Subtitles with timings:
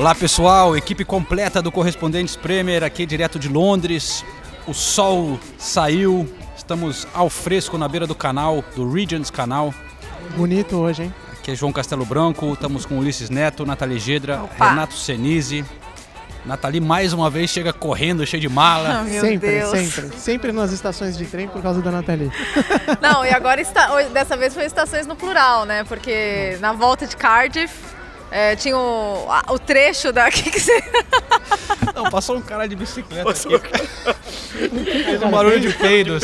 [0.00, 4.24] Olá pessoal, equipe completa do Correspondentes Premier aqui direto de Londres.
[4.66, 9.74] O sol saiu, estamos ao fresco na beira do canal, do Regents Canal.
[10.34, 11.14] Bonito hoje, hein?
[11.32, 14.70] Aqui é João Castelo Branco, estamos com Ulisses Neto, Nathalie Gedra, Opa.
[14.70, 15.66] Renato Senise.
[16.46, 19.02] Nathalie mais uma vez chega correndo, cheia de mala.
[19.04, 19.68] Meu sempre, Deus.
[19.70, 20.16] sempre.
[20.18, 22.32] Sempre nas estações de trem por causa da Nathalie.
[23.02, 25.84] Não, e agora está, hoje- dessa vez foi estações no plural, né?
[25.84, 27.74] Porque na volta de Cardiff
[28.30, 30.30] é, tinha o, a- o trecho da.
[30.30, 30.82] Que que você...
[31.94, 33.58] Não, passou um cara de bicicleta aqui.
[35.04, 36.22] Fez um barulho de peidos.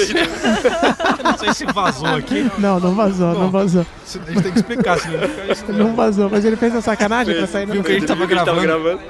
[1.23, 2.51] Não sei se vazou aqui.
[2.59, 3.85] Não, não vazou, não vazou.
[4.27, 6.81] A gente tem que explicar, senão vai ficar isso Não vazou, mas ele fez a
[6.81, 7.85] sacanagem pra sair Viu no...
[7.85, 9.01] que a gente tava gravando.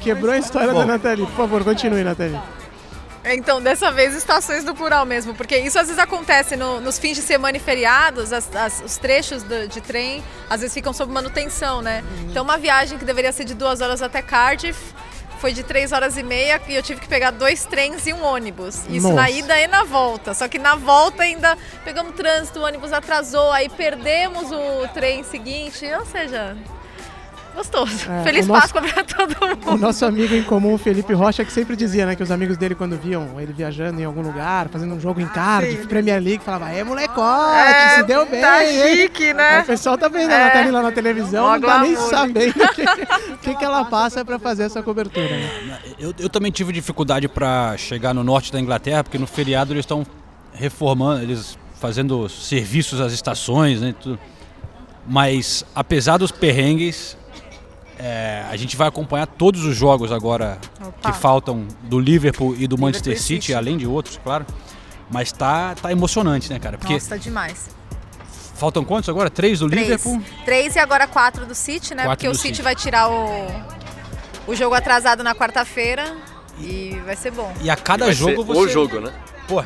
[0.00, 0.80] Quebrou a história Bom.
[0.80, 1.26] da Nathalie.
[1.26, 2.38] Por favor, continue, Nathalie.
[3.34, 7.16] Então, dessa vez estações no plural mesmo, porque isso às vezes acontece no- nos fins
[7.16, 11.12] de semana e feriados, as- as- os trechos do- de trem às vezes ficam sob
[11.12, 12.02] manutenção, né?
[12.30, 14.78] Então, uma viagem que deveria ser de duas horas até Cardiff
[15.40, 18.24] foi de três horas e meia e eu tive que pegar dois trens e um
[18.24, 18.84] ônibus.
[18.88, 19.30] Isso na Nossa.
[19.30, 20.34] ida e na volta.
[20.34, 25.86] Só que na volta ainda pegamos trânsito, o ônibus atrasou, aí perdemos o trem seguinte,
[25.96, 26.56] ou seja,
[27.58, 28.10] gostoso.
[28.10, 29.70] É, Feliz nosso- Páscoa pra todo mundo.
[29.74, 32.56] O nosso amigo em comum, o Felipe Rocha, que sempre dizia, né, que os amigos
[32.56, 36.42] dele, quando viam ele viajando em algum lugar, fazendo um jogo em Cardiff, Premier League,
[36.44, 39.60] falava, é molecote, se deu bem, Tá hein?" chique, né?
[39.60, 40.44] O pessoal tá vendo a É.
[40.46, 42.10] Nathalie lá na televisão, Ó, não tá nem glamour.
[42.10, 42.84] sabendo o que,
[43.42, 45.28] que, que ela passa pra fazer essa cobertura.
[45.28, 45.78] Né?
[45.98, 49.82] Eu, eu também tive dificuldade para chegar no norte da Inglaterra, porque no feriado eles
[49.82, 50.06] estão
[50.52, 53.94] reformando, eles fazendo serviços às estações, né?
[54.00, 54.18] Tudo.
[55.06, 57.16] Mas apesar dos perrengues,
[57.98, 61.10] é, a gente vai acompanhar todos os jogos agora Opa.
[61.12, 63.54] que faltam do Liverpool e do Manchester Liverpool e City, City.
[63.54, 64.46] além de outros, claro.
[65.10, 66.76] Mas tá, tá emocionante, né, cara?
[66.78, 67.70] Porque Nossa, tá demais.
[68.54, 69.28] faltam quantos agora?
[69.30, 69.84] Três do Três.
[69.88, 70.22] Liverpool?
[70.44, 72.04] Três e agora quatro do City, né?
[72.04, 72.62] Quatro Porque o City, City.
[72.62, 73.46] vai tirar o,
[74.46, 76.14] o jogo atrasado na quarta-feira
[76.60, 77.52] e vai ser bom.
[77.62, 78.60] E a cada Vai jogo ser você.
[78.60, 79.12] O jogo, né?
[79.46, 79.64] Pô,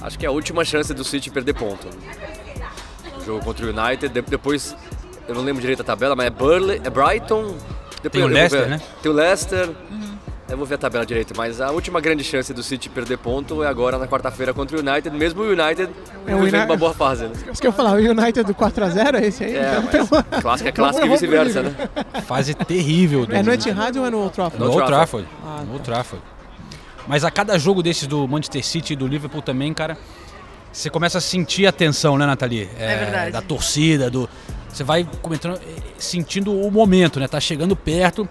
[0.00, 1.88] Acho que é a última chance do City perder ponto.
[3.18, 4.76] O jogo contra o United, de- depois,
[5.28, 7.54] eu não lembro direito a tabela, mas é Burley, é Brighton.
[8.02, 8.68] Depois Tem o Leicester, ver.
[8.68, 8.80] né?
[9.02, 9.70] Tem o Leicester.
[10.46, 13.64] Eu vou ver a tabela direito, mas a última grande chance do City perder ponto
[13.64, 15.88] é agora na quarta-feira contra o United, mesmo o United
[16.26, 17.24] É o vivendo Uni- uma boa fase.
[17.24, 17.32] Né?
[17.50, 19.56] Isso que eu ia falar, o United do 4x0 é esse aí?
[19.56, 21.74] É, Então, mas clássico é clássico e vice-versa, né?
[22.26, 24.58] fase terrível do É no Etihad ou é no Old Trafford?
[24.62, 25.28] No No Old Trafford.
[25.42, 25.72] Ah, no tá.
[25.72, 26.22] Old Trafford.
[27.08, 29.96] Mas a cada jogo desses do Manchester City e do Liverpool também, cara,
[30.70, 32.68] você começa a sentir a tensão, né, Nathalie?
[32.78, 33.30] É verdade.
[33.32, 34.28] Da torcida, do.
[34.74, 37.28] Você vai comentando, eh, sentindo o momento, né?
[37.28, 38.28] Tá chegando perto.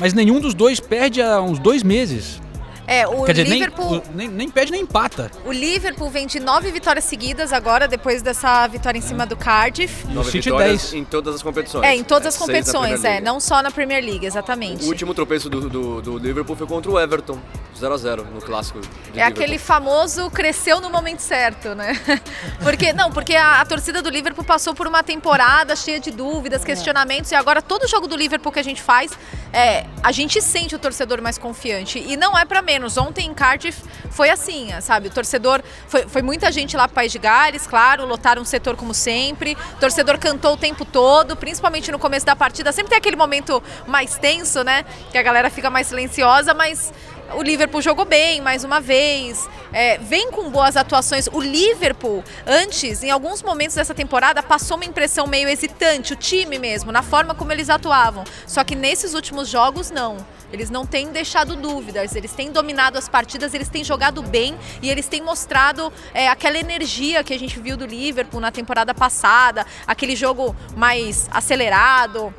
[0.00, 2.42] Mas nenhum dos dois perde há uns dois meses.
[2.86, 5.30] É, o Quer dizer, Liverpool, nem, o- nem, nem perde nem empata.
[5.46, 10.06] o Liverpool vem de nove vitórias seguidas agora, depois dessa vitória em cima do Cardiff.
[10.08, 10.94] Nove City vitórias 10.
[10.94, 11.82] em todas as competições.
[11.84, 14.84] É, em todas as seis na competições, é, não só na Premier League, exatamente.
[14.84, 17.38] O último tropeço do, do, do Liverpool foi contra o Everton,
[17.74, 18.80] 0x0 no clássico.
[18.80, 19.26] de É Liverpool.
[19.42, 21.92] aquele famoso cresceu no momento certo, né?
[22.62, 26.64] Porque não, porque a, a torcida do Liverpool passou por uma temporada cheia de dúvidas,
[26.64, 29.12] questionamentos e agora todo jogo do Liverpool que a gente faz,
[29.52, 32.96] é, a gente sente o torcedor mais confiante e não é pra menos.
[32.96, 35.08] Ontem em Cardiff foi assim, sabe?
[35.08, 38.76] O torcedor foi, foi muita gente lá pro País de Gales, claro, lotaram o setor
[38.76, 39.56] como sempre.
[39.76, 42.72] O torcedor cantou o tempo todo, principalmente no começo da partida.
[42.72, 44.84] Sempre tem aquele momento mais tenso, né?
[45.10, 46.92] Que a galera fica mais silenciosa, mas
[47.36, 51.26] o Liverpool jogou bem mais uma vez, é, vem com boas atuações.
[51.32, 56.58] O Liverpool, antes, em alguns momentos dessa temporada, passou uma impressão meio hesitante, o time
[56.58, 58.24] mesmo, na forma como eles atuavam.
[58.46, 60.16] Só que nesses últimos jogos, não.
[60.52, 64.88] Eles não têm deixado dúvidas, eles têm dominado as partidas, eles têm jogado bem e
[64.88, 69.66] eles têm mostrado é, aquela energia que a gente viu do Liverpool na temporada passada,
[69.84, 72.32] aquele jogo mais acelerado.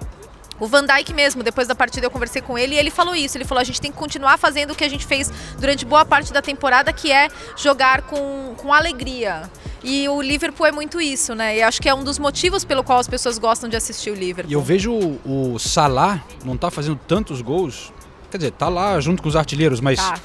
[0.60, 3.38] O Van Dijk mesmo, depois da partida eu conversei com ele e ele falou isso.
[3.38, 6.06] Ele falou: a gente tem que continuar fazendo o que a gente fez durante boa
[6.06, 9.44] parte da temporada, que é jogar com, com alegria.
[9.84, 11.58] E o Liverpool é muito isso, né?
[11.58, 14.16] E acho que é um dos motivos pelo qual as pessoas gostam de assistir o
[14.16, 14.50] Liverpool.
[14.50, 17.94] E eu vejo o, o Salah não tá fazendo tantos gols.
[18.32, 20.16] Quer dizer, tá lá junto com os artilheiros, mas Tá.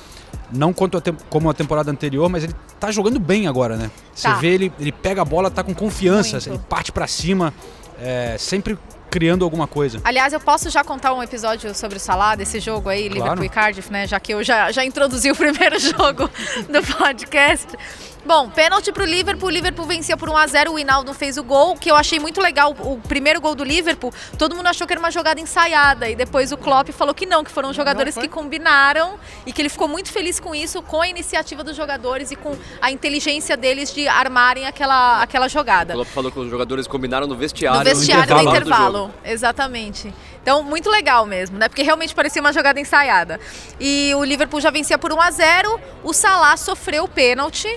[0.52, 3.90] não quanto a como a temporada anterior, mas ele tá jogando bem agora, né?
[4.14, 4.34] Você Tá.
[4.34, 6.48] vê ele, ele pega a bola, tá com confiança, Muito.
[6.50, 7.52] ele parte pra cima,
[8.00, 8.78] é, sempre
[9.10, 10.00] criando alguma coisa.
[10.04, 13.14] Aliás, eu posso já contar um episódio sobre o Salah, desse jogo aí, Claro.
[13.22, 14.06] Liverpool e Cardiff, né?
[14.06, 16.30] Já que eu já, já introduzi o primeiro jogo
[16.68, 17.66] do podcast.
[18.24, 21.90] Bom, pênalti pro Liverpool, o Liverpool vencia por 1x0, o Hinaldo fez o gol, que
[21.90, 25.10] eu achei muito legal, o primeiro gol do Liverpool, todo mundo achou que era uma
[25.10, 28.24] jogada ensaiada, e depois o Klopp falou que não, que foram jogadores foi?
[28.24, 32.30] que combinaram, e que ele ficou muito feliz com isso, com a iniciativa dos jogadores
[32.30, 35.94] e com a inteligência deles de armarem aquela, aquela O jogada.
[35.94, 37.78] Klopp falou que os jogadores combinaram no vestiário.
[37.78, 39.14] No vestiário, no intervalo do intervalo.
[39.24, 40.14] Exatamente.
[40.42, 41.68] Então, muito legal mesmo, né?
[41.68, 43.40] Porque realmente parecia uma jogada ensaiada.
[43.78, 47.68] E o Liverpool já vencia por 1 a 0 O Salah sofreu o pênalti.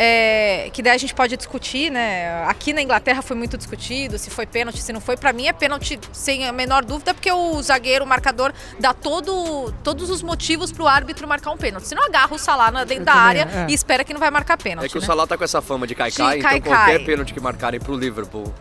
[0.00, 2.44] É, que daí a gente pode discutir, né?
[2.44, 5.16] Aqui na Inglaterra foi muito discutido se foi pênalti, se não foi.
[5.16, 9.74] Pra mim é pênalti sem a menor dúvida, porque o zagueiro, o marcador, dá todo,
[9.82, 11.88] todos os motivos pro árbitro marcar um pênalti.
[11.88, 13.66] Se não agarra o Salah na- dentro Eu da também, área é.
[13.68, 14.86] e espera que não vai marcar pênalti.
[14.86, 15.06] É que o né?
[15.08, 18.54] Salah tá com essa fama de caicai, então qualquer pênalti que marcarem pro Liverpool,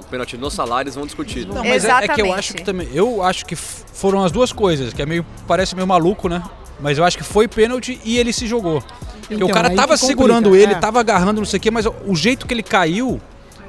[0.00, 0.48] o pênalti no
[0.80, 1.46] eles vão discutir.
[1.46, 2.88] Não, mas é, é que eu acho que também.
[2.92, 5.24] Eu acho que foram as duas coisas, que é meio.
[5.46, 6.42] parece meio maluco, né?
[6.80, 8.82] Mas eu acho que foi pênalti e ele se jogou.
[9.20, 10.78] Porque Então, o cara tava segurando ele, é.
[10.78, 13.20] tava agarrando, não sei o quê, mas o jeito que ele caiu.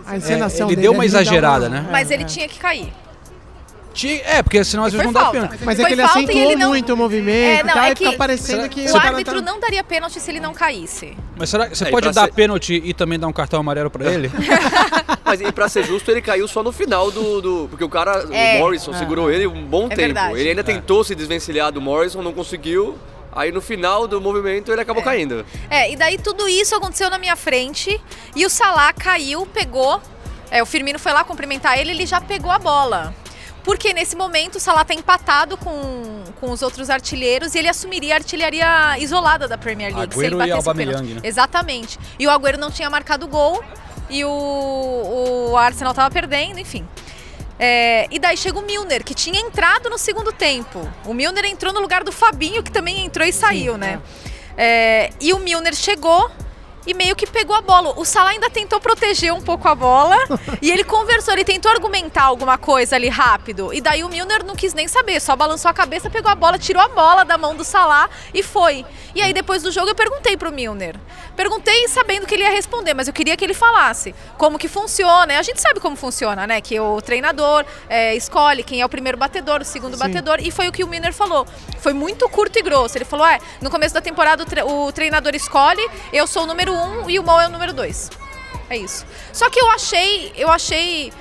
[0.06, 1.88] A encenação ele dele deu uma ali dá exagerada, né?
[1.92, 2.25] Mas é, ele é.
[2.25, 2.92] tinha que cair.
[3.93, 5.59] Tinha- É, porque senão às vezes não dá pênalti.
[5.63, 8.09] Mas é que ele acentuou não- muito o movimento É, não, e tal, é fica
[8.11, 11.17] que parecendo que O árbitro tá- não daria pênalti se ele não caísse.
[11.38, 13.89] Mas será que você É, pode dar ser- pênalti e também dar um cartão amarelo
[13.89, 14.31] pra ele?
[15.25, 17.41] Mas e pra ser justo, ele caiu só no final do.
[17.41, 18.55] do- porque o cara, É.
[18.55, 20.01] o Morrison, segurou ele um bom tempo.
[20.01, 20.39] verdade.
[20.39, 22.97] Ele ainda tentou se desvencilhar do Morrison, não conseguiu.
[23.33, 25.45] Aí no final do movimento ele acabou caindo.
[25.69, 27.99] É, e daí tudo isso aconteceu na minha frente
[28.35, 30.01] e o Salah caiu, pegou.
[30.49, 33.13] É, o Firmino foi lá cumprimentar ele, ele já pegou a bola.
[33.63, 38.16] Porque nesse momento o Salah tá empatado com, com os outros artilheiros e ele assumiria
[38.16, 40.13] a artilharia isolada da Premier League.
[40.13, 41.13] se ele Agüero e batesse Aubameyang, pênalti.
[41.16, 41.22] né?
[41.24, 42.00] Exatamente.
[42.18, 43.63] E o Agüero não tinha marcado gol
[44.10, 46.88] e o, o Arsenal tava perdendo, enfim.
[47.60, 50.80] É, e daí chega o Milner, que tinha entrado no segundo tempo.
[51.06, 54.02] O Milner entrou no lugar do Fabinho, que também entrou e saiu, né?
[54.58, 56.30] É, e o Milner chegou
[56.86, 57.94] e meio que pegou a bola.
[57.98, 60.16] O Salah ainda tentou proteger um pouco a bola
[60.62, 63.74] e ele conversou, ele tentou argumentar alguma coisa ali rápido.
[63.74, 66.57] E daí o Milner não quis nem saber, só balançou a cabeça, pegou a bola,
[66.57, 68.86] tirou a bola da mão do Salah e foi.
[69.13, 70.95] E aí depois do jogo eu perguntei pro Milner.
[71.36, 75.38] Perguntei sabendo que ele ia responder, mas eu queria que ele falasse como que funciona.
[75.39, 76.62] A gente sabe como funciona, né?
[76.62, 80.00] Que o treinador é, escolhe quem é o primeiro batedor, o segundo Sim.
[80.00, 81.48] batedor, e foi o que o Milner falou.
[81.80, 82.98] Foi muito curto e grosso.
[82.98, 85.81] Ele falou: é, no começo da temporada o, tre- o treinador escolhe,
[86.12, 88.09] eu sou o número um e o Mo é o número dois.
[88.69, 89.06] É isso.
[89.33, 91.12] Só que eu achei, eu achei.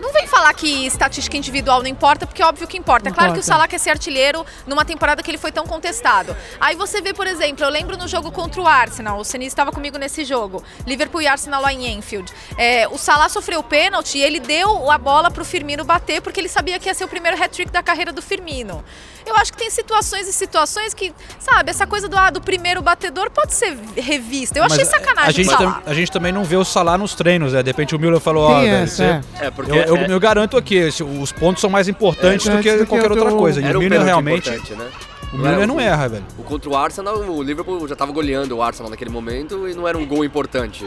[0.00, 3.08] Não vem falar que estatística individual não importa, porque é óbvio que importa.
[3.08, 3.42] É claro que o.
[3.42, 6.36] Salah quer ser artilheiro numa temporada que ele foi tão contestado.
[6.60, 9.72] Aí você vê, por exemplo, eu lembro no jogo contra o Arsenal, o Senise estava
[9.72, 12.32] comigo nesse jogo, Liverpool e Arsenal lá em Enfield.
[12.56, 16.48] É, o Salah sofreu pênalti e ele deu a bola pro Firmino bater, porque ele
[16.48, 18.84] sabia que ia ser o primeiro hat-trick da carreira do Firmino.
[19.28, 22.80] Eu acho que tem situações e situações que, sabe, essa coisa do, ah, do primeiro
[22.82, 24.58] batedor pode ser revista.
[24.58, 27.14] Eu achei Mas sacanagem a gente, tam- a gente também não vê o Salah nos
[27.14, 27.62] treinos, né?
[27.62, 29.02] De repente o Miller falou, ó, velho, essa, você-
[29.42, 29.46] é.
[29.46, 32.56] É, porque eu, eu, é- eu garanto aqui, esse- os pontos são mais importantes É,
[32.56, 33.60] do que qualquer outra coisa.
[33.60, 34.50] E o Miller realmente.
[34.50, 34.90] né?
[35.32, 36.24] O Miller não erra, velho.
[36.38, 39.86] O contra o Arsenal, o Liverpool já tava goleando o Arsenal naquele momento e não
[39.86, 40.86] era um gol importante.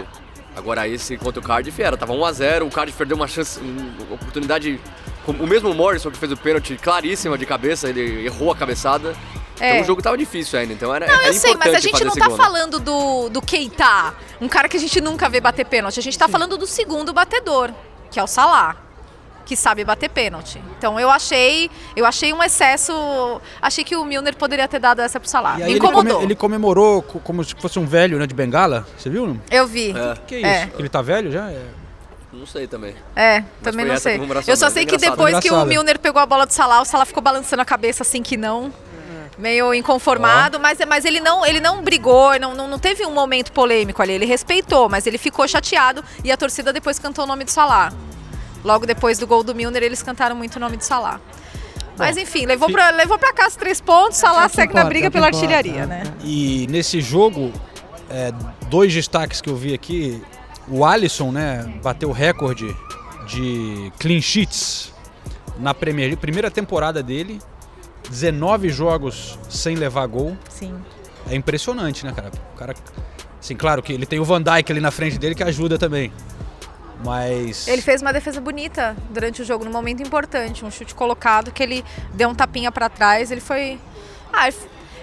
[0.56, 4.80] Agora esse contra o Cardiff era, tava 1x0, o Cardiff perdeu uma chance, uma oportunidade.
[5.28, 9.16] O mesmo Morrison que fez o pênalti claríssima de cabeça, ele errou a cabeçada.
[9.60, 9.72] É.
[9.74, 12.04] Então o jogo tava difícil ainda, então era, Não, era eu sei, mas a gente
[12.04, 12.44] não tá gol, né?
[12.44, 16.00] falando do, do Keita, um cara que a gente nunca vê bater pênalti.
[16.00, 17.70] A gente tá falando do segundo batedor,
[18.10, 18.76] que é o Salah,
[19.46, 20.60] que sabe bater pênalti.
[20.80, 22.92] Então eu achei, eu achei um excesso.
[23.62, 25.60] Achei que o Milner poderia ter dado essa pro Salah.
[25.60, 26.24] E aí Me ele, come- incomodou.
[26.24, 28.88] ele comemorou co- como se fosse um velho, né, de bengala.
[28.98, 29.40] Você viu?
[29.52, 29.92] Eu vi.
[29.96, 30.16] É.
[30.26, 30.46] Que isso?
[30.48, 30.72] É.
[30.80, 31.52] Ele tá velho já?
[31.52, 31.62] É.
[32.34, 32.96] Não sei também.
[33.16, 34.20] É, também foi não sei.
[34.48, 35.18] Eu só sei que engraçado.
[35.18, 35.66] depois que o.
[35.66, 38.74] Milner pegou a bola do Salah, o Salah ficou balançando a cabeça assim que não.
[39.38, 43.52] Meio inconformado, mas, mas ele não ele não brigou, não, não, não teve um momento
[43.52, 44.14] polêmico ali.
[44.14, 47.92] Ele respeitou, mas ele ficou chateado e a torcida depois cantou o nome do Salah.
[48.64, 51.20] Logo depois do gol do Milner, eles cantaram muito o nome do Salah.
[51.98, 54.82] Mas enfim, levou pra, levou pra os três pontos, Salah É o que segue na
[54.82, 56.04] importa, briga o que pela importa, artilharia, é, né?
[56.24, 57.52] E nesse jogo,
[58.10, 58.32] é,
[58.68, 60.22] dois destaques que eu vi aqui.
[60.72, 62.74] O Alisson, né, bateu o recorde
[63.28, 64.94] de clean sheets
[65.58, 66.16] na Premier.
[66.16, 67.42] Primeira temporada dele.
[68.10, 70.38] 19 jogos sem levar gol.
[70.50, 70.74] Sim.
[71.30, 72.32] É impressionante, né, cara?
[72.54, 72.74] O cara.
[73.38, 76.12] Assim, claro que ele tem o Van Dijk ali na frente dele que ajuda também.
[77.04, 77.68] Mas.
[77.68, 81.62] Ele fez uma defesa bonita durante o jogo, num momento importante, um chute colocado que
[81.62, 83.78] ele deu um tapinha pra trás, ele foi.
[84.32, 84.48] Ah,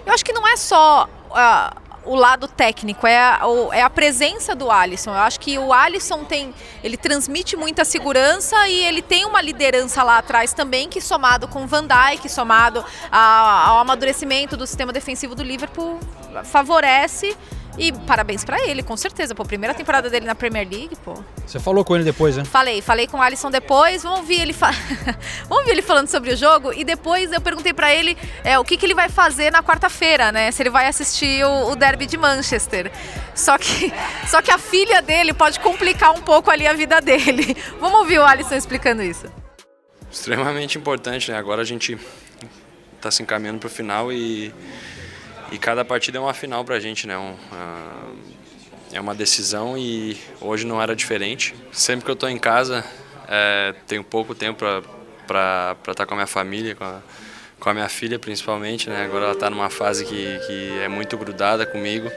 [0.07, 1.77] eu acho que não é só ah,
[2.09, 3.41] o lado técnico, é a,
[3.73, 5.11] é a presença do Alisson.
[5.11, 10.03] Eu acho que o Alisson tem, ele transmite muita segurança e ele tem uma liderança
[10.03, 15.35] lá atrás também, que somado com Van Dijk, somado a, ao amadurecimento do sistema defensivo
[15.35, 16.00] do Liverpool,
[16.45, 17.37] favorece
[17.79, 19.35] e parabéns pra ele, com certeza.
[19.35, 21.15] Pô, primeira temporada dele na Premier League, pô.
[21.47, 22.45] Você falou com ele depois, né?
[22.45, 24.71] Falei, falei com o Alisson depois, vamos ouvir ele, fa...
[25.49, 28.65] vamos ouvir ele falando sobre o jogo e depois eu perguntei pra ele é, o
[28.65, 30.51] que, que ele vai fazer na quarta-feira, né?
[30.51, 32.91] Se ele vai assistir o, o derby de Manchester.
[33.35, 33.93] Só que,
[34.27, 37.57] só que a filha dele pode complicar um pouco ali a vida dele.
[37.79, 39.27] Vamos ouvir o Alisson explicando isso.
[40.11, 41.39] Extremamente importante, né?
[41.39, 41.97] Agora a gente
[43.01, 44.53] tá se encaminhando pro final e
[45.50, 47.17] e cada partida é uma final para a gente, né?
[47.17, 48.19] Um, uh,
[48.93, 51.55] é uma decisão e hoje não era diferente.
[51.73, 52.85] Sempre que eu estou em casa,
[53.28, 54.64] é, tenho pouco tempo
[55.26, 57.00] para estar tá com a minha família, com a,
[57.61, 59.05] com a minha filha principalmente, né?
[59.05, 62.11] Agora ela está numa fase que, que é muito grudada comigo.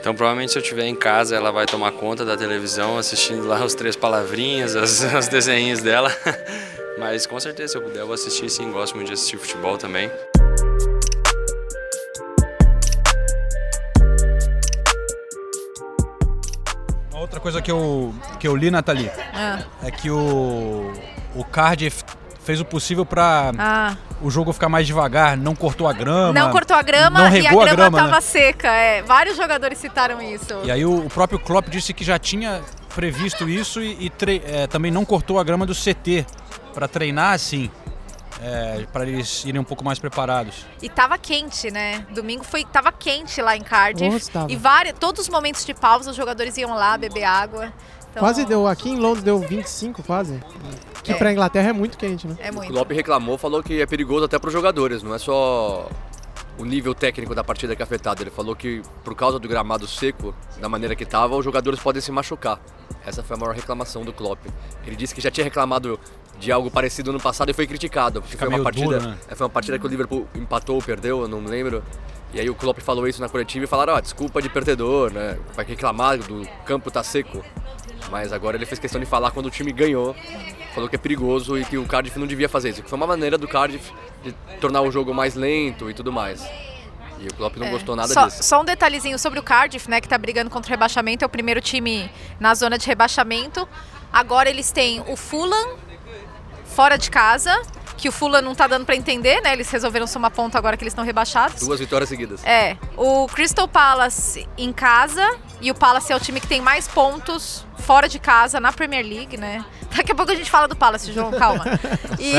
[0.00, 3.62] Então provavelmente se eu estiver em casa ela vai tomar conta da televisão, assistindo lá
[3.64, 6.14] os três palavrinhas, as, os desenhos dela.
[6.98, 9.78] Mas com certeza se eu puder eu vou assistir sim, gosto muito de assistir futebol
[9.78, 10.10] também.
[17.34, 19.58] Outra coisa que eu, que eu li, Nathalie, Ah.
[19.82, 20.92] é que o,
[21.34, 22.04] o Cardiff
[22.44, 23.96] fez o possível para Ah.
[24.22, 26.32] o jogo ficar mais devagar, não cortou a grama.
[26.32, 28.20] Não cortou a grama não e a regou grama, grama, estava né?
[28.20, 28.68] seca.
[28.68, 29.02] É.
[29.02, 30.60] Vários jogadores citaram isso.
[30.62, 32.62] E aí o, o próprio Klopp disse que já tinha
[32.94, 34.12] previsto isso e, e
[34.46, 36.24] é, também não cortou a grama do CT
[36.72, 37.68] para treinar assim,
[38.92, 40.66] para eles irem um pouco mais preparados.
[40.82, 42.06] E tava quente, né?
[42.10, 44.10] Domingo foi tava quente lá em Cardiff.
[44.34, 44.46] Nossa.
[44.52, 47.72] E vários, todos os momentos de pausa os jogadores iam lá beber água.
[48.10, 50.40] Então, Quase deu, aqui em Londres deu 25 quase.
[51.02, 51.14] Que É.
[51.16, 52.36] pra Inglaterra é muito quente, né?
[52.38, 52.72] É O muito.
[52.72, 55.88] Klopp reclamou, falou que é perigoso até para os jogadores, não é só
[56.56, 58.22] o nível técnico da partida que é afetado.
[58.22, 62.00] Ele falou que por causa do gramado seco, da maneira que estava, os jogadores podem
[62.00, 62.60] se machucar.
[63.04, 64.46] Essa foi a maior reclamação do Klopp.
[64.86, 65.98] Ele disse que já tinha reclamado
[66.38, 68.20] de algo parecido no passado e foi criticado.
[68.20, 69.18] porque Fica foi uma partida, duro, né?
[69.28, 71.82] é, foi uma partida que o Liverpool empatou ou perdeu, eu não me lembro.
[72.32, 75.38] E aí o Klopp falou isso na coletiva e falaram, ó, desculpa de perdedor, né?
[75.54, 77.44] Vai reclamar do campo tá seco.
[78.10, 80.14] Mas agora ele fez questão de falar quando o time ganhou.
[80.74, 82.82] Falou que é perigoso e que o Cardiff não devia fazer isso.
[82.82, 83.92] Que foi uma maneira do Cardiff
[84.24, 86.44] de tornar o jogo mais lento e tudo mais.
[87.20, 88.14] E o Klopp não gostou nada É.
[88.14, 88.42] só, disso.
[88.42, 91.30] só um detalhezinho sobre o Cardiff, né, que tá brigando contra o rebaixamento, é o
[91.30, 92.10] primeiro time
[92.40, 93.66] na zona de rebaixamento.
[94.12, 95.76] Agora eles têm o Fulham
[96.74, 97.62] fora de casa,
[97.96, 99.52] que o Fulham não tá dando pra entender, né?
[99.52, 101.60] Eles resolveram somar ponto agora que eles estão rebaixados.
[101.62, 102.44] Duas vitórias seguidas.
[102.44, 106.88] É, o Crystal Palace em casa e o Palace é o time que tem mais
[106.88, 109.64] pontos fora de casa na Premier League, né?
[109.96, 111.64] Daqui a pouco a gente fala do Palace, João, calma.
[112.18, 112.32] E,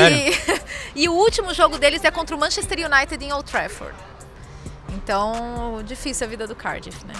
[1.04, 3.94] e o último jogo deles é contra o Manchester United em Old Trafford.
[4.94, 7.14] Então, difícil a vida do Cardiff, né?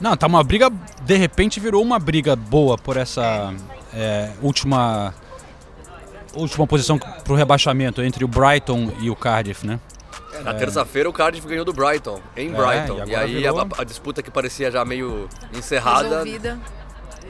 [0.00, 0.70] Não, tá uma briga,
[1.02, 3.54] de repente virou uma briga boa por essa
[3.94, 5.14] é, última
[6.34, 9.78] última posição pro rebaixamento entre o Brighton e o Cardiff, né?
[10.44, 13.04] Na terça-feira o Cardiff ganhou do Brighton, em É, Brighton.
[13.06, 16.58] e e, aí virou- a, a disputa que parecia já meio encerrada Resolvida.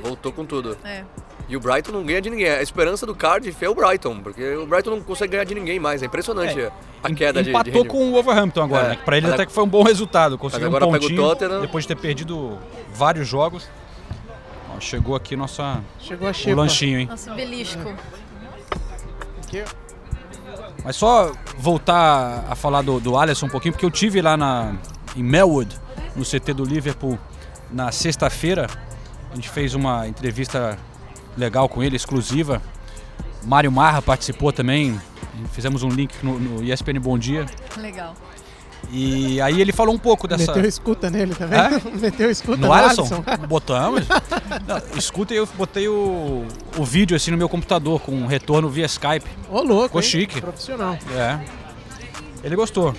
[0.03, 0.77] voltou com tudo.
[0.85, 1.05] É.
[1.49, 2.49] E o Brighton não ganha de ninguém.
[2.49, 5.79] A esperança do Cardiff é o Brighton, porque o Brighton não consegue ganhar de ninguém
[5.79, 6.03] mais.
[6.03, 6.71] É impressionante É,
[7.03, 8.99] a queda de, de Empatou com o Wolverhampton agora, É, né?
[9.05, 10.39] Pra mas até que foi um bom resultado.
[10.39, 11.61] Conseguiu agora um pega o pontinho Tottenham.
[11.61, 12.57] depois de ter perdido
[12.95, 13.69] vários jogos.
[14.75, 17.07] Ó, chegou aqui nossa, Chegou a o lanchinho, hein?
[17.07, 17.93] Nosso belisco.
[19.53, 19.65] Aqui,
[20.83, 24.75] Mas só voltar a falar do, do Alisson um pouquinho, porque eu tive lá na,
[25.15, 25.79] em Melwood,
[26.17, 27.19] no CT do Liverpool,
[27.71, 28.67] na sexta-feira.
[29.31, 30.79] A gente fez uma entrevista
[31.37, 32.63] legal com ele, exclusiva.
[33.45, 34.99] Mário Marra participou também.
[35.53, 37.45] Fizemos um link no, no ESPN Bom Dia.
[37.77, 38.15] Legal.
[38.91, 40.53] E aí ele falou um pouco dessa.
[40.53, 41.81] Meteu escuta nele, tá vendo?
[41.99, 43.03] Meteu escuta No no Alisson?
[43.03, 43.25] Alisson.
[43.49, 44.05] Botamos.
[44.67, 46.45] Não, escuta, eu botei o,
[46.77, 49.25] o vídeo assim no meu computador com um retorno via Skype.
[49.51, 50.07] Ô, louco, Ficou hein?
[50.09, 50.41] chique.
[50.41, 50.99] Profissional.
[51.17, 51.39] É.
[52.45, 52.95] Ele gostou.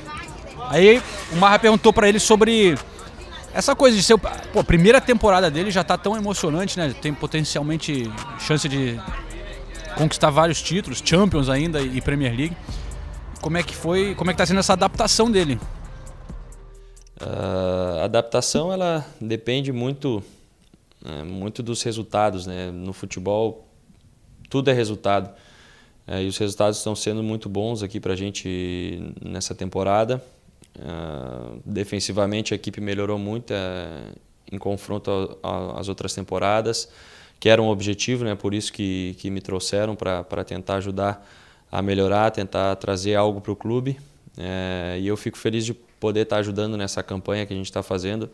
[0.69, 2.75] Aí o Marra perguntou pra ele sobre
[3.53, 4.17] essa coisa de ser.
[4.17, 6.93] Pô, a primeira temporada dele já tá tão emocionante, né?
[7.01, 8.99] Tem potencialmente chance de
[9.95, 12.57] conquistar vários títulos, Champions ainda e Premier League.
[13.43, 15.59] Como é que foi, como é que tá sendo essa adaptação dele?
[17.19, 20.23] Ah, a adaptação ela depende muito
[21.03, 22.71] né, muito dos resultados né.
[22.71, 23.67] No futebol
[24.49, 25.29] tudo é resultado.
[26.07, 30.23] Eh, e os resultados estão sendo muito bons aqui para a gente nessa temporada.
[30.79, 34.13] Ah, defensivamente a equipe melhorou muito eh,
[34.49, 35.37] em confronto
[35.75, 36.87] às outras temporadas
[37.41, 41.27] que era um objetivo né por isso que que me trouxeram para tentar ajudar
[41.73, 43.97] a melhorar tentar trazer algo para o clube
[44.37, 47.83] Eh, e eu fico feliz de poder estar ajudando nessa campanha que a gente está
[47.83, 48.29] fazendo.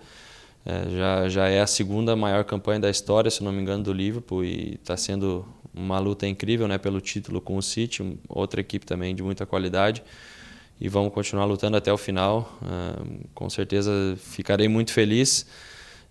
[0.65, 3.93] É, já, já é a segunda maior campanha da história, se não me engano, do
[3.93, 8.85] Liverpool e está sendo uma luta incrível né, pelo título com o City, outra equipe
[8.85, 10.03] também de muita qualidade.
[10.81, 12.57] E vamos continuar lutando até o final.
[12.61, 15.45] Uh, com certeza ficarei muito feliz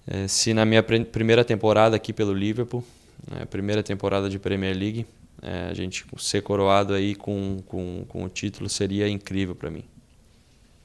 [0.06, 2.84] uh, se na minha primeira temporada aqui pelo Liverpool,
[3.30, 5.06] uh, primeira temporada de Premier League,
[5.42, 9.84] uh, a gente ser coroado aí com, com, com o título seria incrível para mim.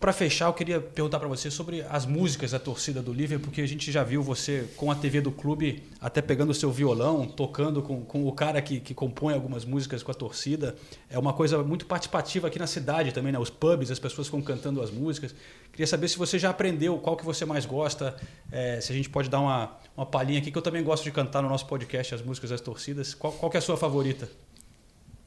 [0.04, 3.62] Para fechar, eu queria perguntar para você sobre as músicas da torcida do Liverpool, porque
[3.62, 7.26] a gente já viu você com a TV do clube, até pegando o seu violão,
[7.26, 10.76] tocando com, com o cara que, que compõe algumas músicas com a torcida.
[11.10, 13.40] É uma coisa muito participativa aqui na cidade também, né?
[13.40, 15.34] Os pubs, as pessoas ficam cantando as músicas.
[15.72, 18.14] Queria saber se você já aprendeu, qual que você mais gosta,
[18.52, 21.12] é, se a gente pode dar uma, uma palhinha aqui, que eu também gosto de
[21.12, 23.14] cantar no nosso podcast as músicas das torcidas.
[23.14, 24.28] Qual, qual que é a sua favorita?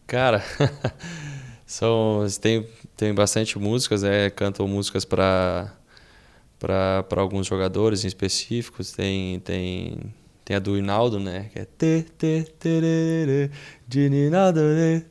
[0.06, 0.45] Cara,
[1.66, 5.73] são tem tem bastante músicas, é, cantam músicas para
[6.58, 8.92] para alguns jogadores em específicos.
[8.92, 9.99] Tem tem
[10.44, 11.50] tem a do Hinaldo, né?
[11.52, 13.50] Que é te te tererê,
[13.87, 14.61] de Hinaldo,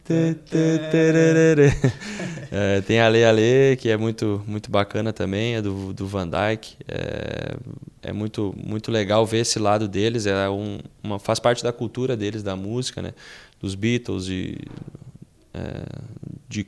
[0.05, 1.71] te te tererê.
[2.51, 6.25] É, tem a Ale Ale, que é muito muito bacana também, é do, do Van
[6.25, 6.77] Dyke.
[6.87, 7.57] É,
[8.03, 12.15] é muito muito legal ver esse lado deles, é um, uma faz parte da cultura
[12.15, 13.13] deles da música, né?
[13.59, 14.57] Dos Beatles e
[15.55, 15.85] é,
[16.49, 16.67] de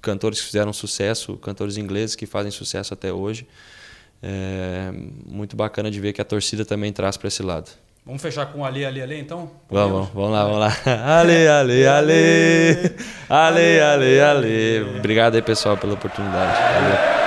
[0.00, 3.46] cantores que fizeram sucesso, cantores ingleses que fazem sucesso até hoje.
[4.22, 4.90] É
[5.26, 7.70] muito bacana de ver que a torcida também traz para esse lado.
[8.06, 9.50] Vamos fechar com Ali, Ali, Ali, então?
[9.70, 11.20] Vamos, vamos lá, vamos lá.
[11.20, 12.94] Ali, Ali, Ali.
[13.28, 14.98] Ali, Ali, Ali.
[14.98, 16.52] Obrigado aí, pessoal, pela oportunidade.
[16.74, 17.23] Valeu.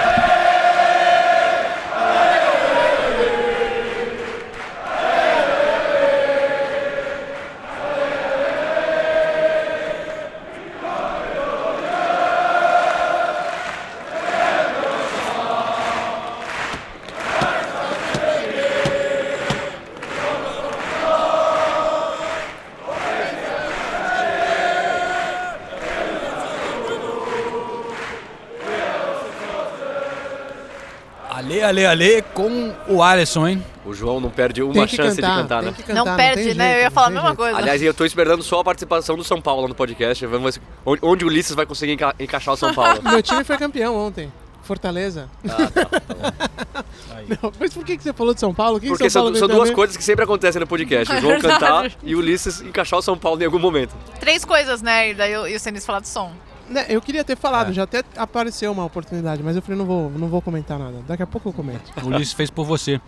[31.67, 33.63] Ale Ale com o Alisson, hein?
[33.85, 35.73] O João não perde uma chance cantar, de cantar, né?
[35.77, 36.65] Cantar, não, não perde, né?
[36.65, 37.37] jeito, eu ia falar a mesma jeito.
[37.37, 37.57] coisa.
[37.57, 40.25] Aliás, eu tô esperando só a participação do São Paulo no podcast.
[40.25, 43.01] Vamos ver onde, onde o Ulisses vai conseguir enca encaixar o São Paulo.
[43.09, 44.31] Meu time foi campeão ontem.
[44.63, 45.29] Fortaleza.
[45.49, 46.85] Ah, tá, tá
[47.41, 48.79] Não, mas por que que você falou de São Paulo?
[48.79, 51.13] Quem Porque São são, Paulo são veio duas coisas que sempre acontecem no podcast.
[51.15, 53.95] O João É cantar e o Ulisses encaixar o São Paulo em algum momento.
[54.19, 55.11] Três coisas, né?
[55.11, 56.33] E daí e o Senis falar do som.
[56.69, 57.35] Né, eu queria ter É.
[57.35, 61.01] falado, já até apareceu uma oportunidade, mas eu falei, não vou, não vou comentar nada.
[61.07, 61.91] Daqui a pouco eu comento.
[62.03, 62.99] O Ulisses fez por você.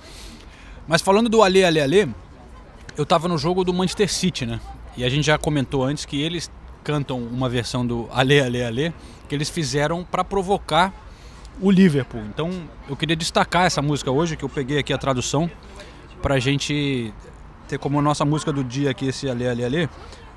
[0.88, 2.15] Mas falando do Ale Ale Ale,
[2.98, 4.60] eu tava no jogo do Manchester City, né?
[4.98, 6.50] E a gente já comentou antes que eles
[6.84, 8.93] cantam uma versão do Ale Ale Ale
[9.28, 10.91] que eles fizeram para provocar
[11.62, 12.22] o Liverpool.
[12.34, 12.50] Então
[12.88, 15.50] eu queria destacar essa música hoje, que eu peguei aqui a tradução,
[16.22, 17.13] pra gente
[17.67, 19.89] ter como nossa música do dia aqui esse Ale Ale Ale.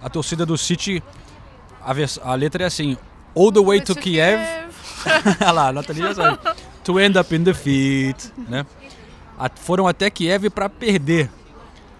[0.02, 1.02] A torcida do City,
[2.24, 2.98] a letra é assim:
[3.34, 4.40] All the way to Kiev.
[5.40, 6.38] Olha lá, a Nathalie já sabe.
[6.84, 8.66] To end up in defeat, né?
[9.38, 11.30] A- Foram até Kiev para perder,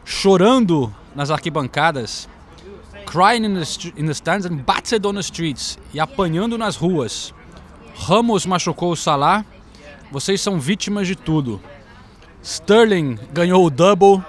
[0.05, 2.29] chorando nas arquibancadas,
[3.07, 7.33] crying in the, in the stands and battered on the streets e apanhando nas ruas.
[7.97, 9.45] Ramos machucou o Salah.
[10.11, 11.61] Vocês são vítimas de tudo.
[12.42, 14.23] Sterling ganhou o double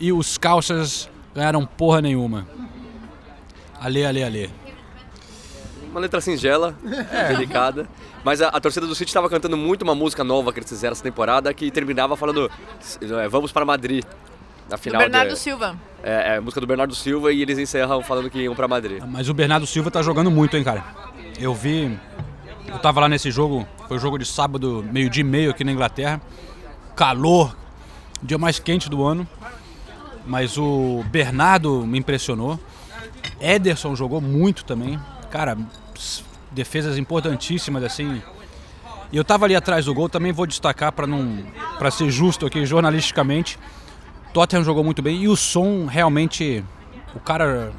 [0.00, 2.46] e os calças ganharam porra nenhuma.
[3.80, 4.50] Ale, ale, ale.
[5.90, 6.74] Uma letra singela,
[7.28, 7.88] delicada.
[8.24, 10.92] Mas a, a torcida do City estava cantando muito uma música nova que eles fizeram
[10.92, 12.50] essa temporada que terminava falando
[13.22, 14.04] é, Vamos para Madrid.
[14.68, 15.76] Na Do final Bernardo de- Silva.
[16.02, 19.02] é, é a música do Bernardo Silva e eles encerram falando que iam para Madrid.
[19.08, 20.84] Mas o Bernardo Silva tá jogando muito, hein, cara.
[21.38, 21.98] Eu vi.
[22.68, 25.72] Eu tava lá nesse jogo, foi o jogo de sábado, meio-dia e meio aqui na
[25.72, 26.20] Inglaterra.
[26.94, 27.56] Calor,
[28.22, 29.26] dia mais quente do ano.
[30.24, 32.60] Mas o Bernardo me impressionou.
[33.40, 35.00] Ederson jogou muito também.
[35.32, 35.58] Cara,
[36.50, 38.22] defesas importantíssimas assim.
[39.12, 41.44] E eu tava ali atrás do gol, também vou destacar para não
[41.78, 43.58] para ser justo aqui jornalisticamente.
[44.32, 46.64] Tottenham jogou muito bem e o som realmente
[47.14, 47.72] o cara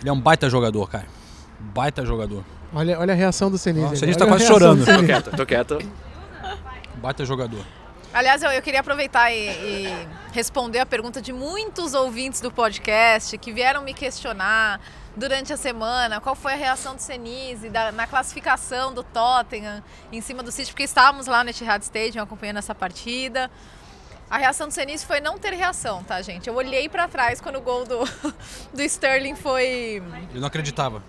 [0.00, 1.06] ele é um baita jogador, cara.
[1.60, 2.44] Baita jogador.
[2.74, 3.86] Olha, olha a reação do Senise.
[3.86, 4.12] Nossa, ali.
[4.12, 4.80] ele tá quase chorando.
[4.80, 5.06] do Tô Senise.
[5.06, 5.78] quieto, tô quieto.
[6.96, 7.64] Baita jogador.
[8.12, 13.38] Aliás, eu, eu queria aproveitar e, e responder a pergunta de muitos ouvintes do podcast
[13.38, 14.80] que vieram me questionar
[15.16, 20.20] durante a semana qual foi a reação do Senise da- na classificação do Tottenham em
[20.20, 23.50] cima do City, porque estávamos lá no Etihad Stadium acompanhando essa partida.
[24.30, 26.48] A reação do Senise foi não ter reação, tá, gente?
[26.48, 27.98] Eu olhei pra trás quando o gol do,
[28.72, 30.02] do Sterling foi.
[30.30, 31.02] Ele não acreditava.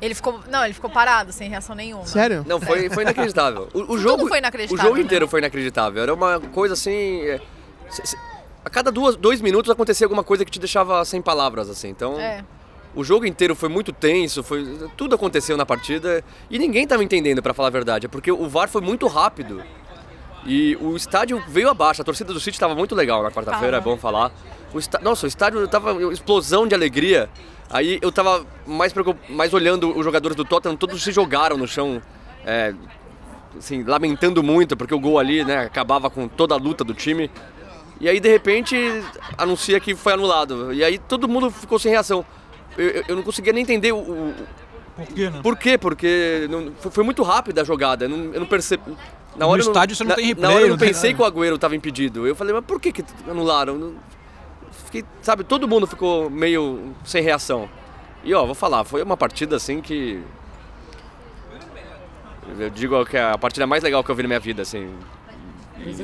[0.00, 0.40] Ele ficou.
[0.48, 2.06] Não, ele ficou parado, sem reação nenhuma.
[2.06, 2.44] Sério?
[2.46, 3.68] Não, foi, foi inacreditável.
[3.72, 5.02] O, o jogo, foi inacreditável, O jogo né?
[5.02, 6.02] inteiro foi inacreditável.
[6.02, 7.22] Era uma coisa assim.
[7.22, 7.40] é,
[7.90, 8.18] se- se-
[8.64, 11.88] a cada duas, dois minutos acontecia alguma coisa que te deixava sem palavras, assim.
[11.88, 12.44] Então, É.
[12.98, 17.40] o jogo inteiro foi muito tenso, foi, tudo aconteceu na partida e ninguém estava entendendo,
[17.40, 18.06] pra falar a verdade.
[18.06, 19.62] É porque o VAR foi muito rápido.
[20.44, 22.02] E o estádio veio abaixo.
[22.02, 24.32] A torcida do City estava muito legal na quarta-feira, é bom falar.
[24.74, 24.98] O está...
[24.98, 27.28] Nossa, o estádio tava uma explosão de alegria.
[27.70, 31.68] Aí eu tava mais, preocup- mais olhando os jogadores do Tottenham, todos se jogaram no
[31.68, 32.02] chão,
[32.44, 32.74] é,
[33.56, 37.30] assim, lamentando muito, porque o gol ali, né, acabava com toda a luta do time.
[38.00, 38.74] E aí, de repente,
[39.36, 40.72] anuncia que foi anulado.
[40.72, 42.24] E aí todo mundo ficou sem reação.
[42.78, 44.34] Eu, eu- eu não conseguia nem entender o, o-
[44.96, 45.40] Por quê, né?
[45.42, 48.04] por quê, porque não- foi, foi muito rápida a jogada.
[48.06, 48.82] Eu não, eu não percebi.
[49.36, 50.78] Na No hora eu não- estádio você não na- tem Na replay, hora eu não
[50.78, 52.26] pensei que o Agüero estava impedido.
[52.26, 53.94] Eu falei, mas por que, que anularam?
[54.86, 57.68] Fiquei, sabe, todo mundo ficou meio sem reação.
[58.24, 60.20] E ó, vou falar, foi uma partida assim que.
[62.58, 64.88] Eu digo que é a partida mais legal que eu vi na minha vida, assim.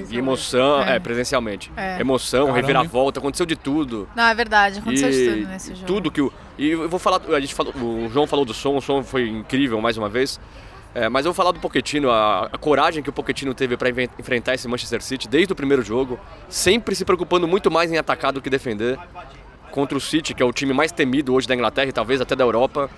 [0.09, 1.71] De emoção, é, presencialmente.
[1.77, 2.01] É.
[2.01, 4.09] Emoção, Caramba, reviravolta, aconteceu de tudo.
[4.15, 5.87] Não, é verdade, aconteceu de E tudo nesse jogo.
[5.87, 6.33] Tudo que o.
[6.57, 7.21] E eu vou falar.
[7.35, 10.41] A gente falou, o João falou do som, o som foi incrível mais uma vez.
[10.95, 13.91] É, mas eu vou falar do Pochettino, a, a coragem que o Pochettino teve para
[13.91, 18.33] enfrentar esse Manchester City desde o primeiro jogo, sempre se preocupando muito mais em atacar
[18.33, 18.97] do que defender
[19.73, 22.37] contra o City, que é o time mais temido hoje da Inglaterra e talvez até
[22.37, 22.89] da Europa.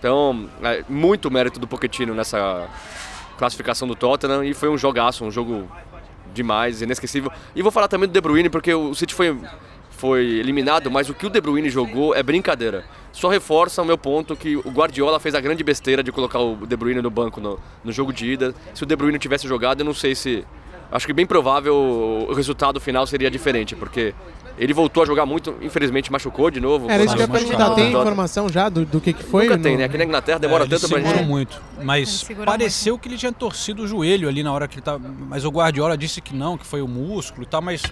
[0.00, 2.68] Então, é, muito mérito do Pochettino nessa
[3.38, 5.70] classificação do Tottenham e foi um jogaço, um jogo
[6.32, 7.30] demais, inesquecível.
[7.54, 9.36] E vou falar também do De Bruyne, porque o City foi,
[9.90, 12.84] foi eliminado, mas o que o De Bruyne jogou é brincadeira.
[13.12, 16.54] Só reforça o meu ponto que o Guardiola fez a grande besteira de colocar o
[16.66, 18.54] De Bruyne no banco no, no jogo de ida.
[18.74, 20.44] Se o De Bruyne tivesse jogado, eu não sei se...
[20.90, 21.74] Acho que bem provável
[22.28, 24.14] o resultado final seria diferente, porque
[24.58, 26.90] ele voltou a jogar muito, infelizmente machucou de novo.
[26.90, 27.74] Era isso que eu ia perguntar.
[27.74, 29.44] Tem informação já do, do que, que foi?
[29.48, 29.84] Nunca tem, no- né?
[29.84, 31.22] Aqui na Inglaterra demora É, tanto pra gente...
[31.24, 31.60] muito.
[31.82, 34.98] Mas pareceu que ele tinha torcido o joelho ali na hora que ele tava.
[34.98, 37.82] Mas o Guardiola disse que não, que foi o músculo e tal, mas.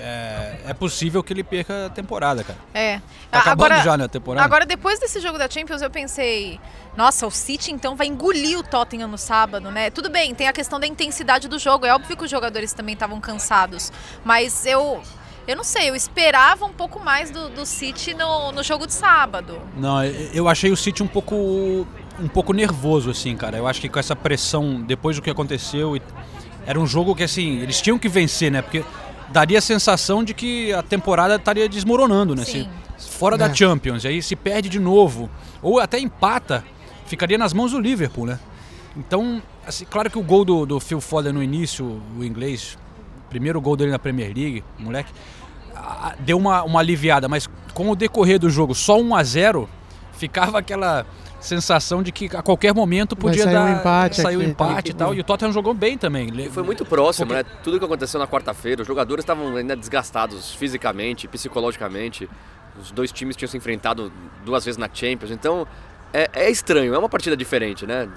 [0.00, 2.58] É, é possível que ele perca a temporada, cara.
[2.72, 3.00] É.
[3.30, 4.44] Tá acabando agora, já, né, a temporada?
[4.44, 6.60] Agora, depois desse jogo da Champions, eu pensei,
[6.96, 9.90] nossa, o City então vai engolir o Tottenham no sábado, né?
[9.90, 11.84] Tudo bem, tem a questão da intensidade do jogo.
[11.84, 13.90] É óbvio que os jogadores também estavam cansados.
[14.24, 15.02] Mas eu.
[15.48, 18.92] Eu não sei, eu esperava um pouco mais do, do City no, no jogo de
[18.92, 19.58] sábado.
[19.78, 21.34] Não, eu achei o City um pouco
[22.20, 23.56] um pouco nervoso assim, cara.
[23.56, 25.98] Eu acho que com essa pressão depois do que aconteceu,
[26.66, 28.60] era um jogo que assim, eles tinham que vencer, né?
[28.60, 28.84] Porque
[29.30, 32.44] daria a sensação de que a temporada estaria desmoronando, né?
[32.44, 32.68] Sim.
[32.98, 33.38] Se- fora É.
[33.38, 35.30] da Champions, e aí se perde de novo
[35.62, 36.62] ou até empata,
[37.06, 38.38] ficaria nas mãos do Liverpool, né?
[38.96, 42.76] Então, assim, claro que o gol do, do Phil Foden no início, o inglês,
[43.30, 45.12] primeiro gol dele na Premier League, moleque,
[46.20, 49.68] deu uma, uma aliviada, mas com o decorrer do jogo só 1 a 0
[50.12, 51.06] ficava aquela
[51.40, 54.94] sensação de que a qualquer momento podia sair dar um empate um aqui, empate e
[54.94, 55.14] tal.
[55.14, 56.28] E o Tottenham jogou bem também.
[56.36, 57.44] E foi muito próximo, né?
[57.62, 62.28] Tudo que aconteceu na quarta-feira, os jogadores estavam ainda desgastados fisicamente, psicologicamente.
[62.80, 64.12] Os dois times tinham se enfrentado
[64.44, 65.66] duas vezes na Champions, então
[66.12, 68.08] é, é estranho, é uma partida diferente, né?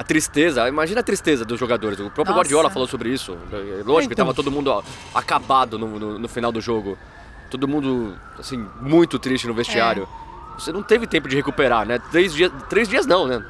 [0.00, 1.98] A tristeza, imagina a tristeza dos jogadores.
[2.00, 2.38] O próprio Nossa.
[2.38, 3.36] Guardiola falou sobre isso.
[3.52, 4.06] É Lógico que Então.
[4.08, 4.82] estava todo mundo ó,
[5.14, 6.96] acabado no, no- no final do jogo.
[7.50, 10.08] Todo mundo, assim, muito triste no vestiário.
[10.58, 11.98] Você não teve tempo de recuperar, né?
[12.10, 13.44] Três dias, três dias não, né?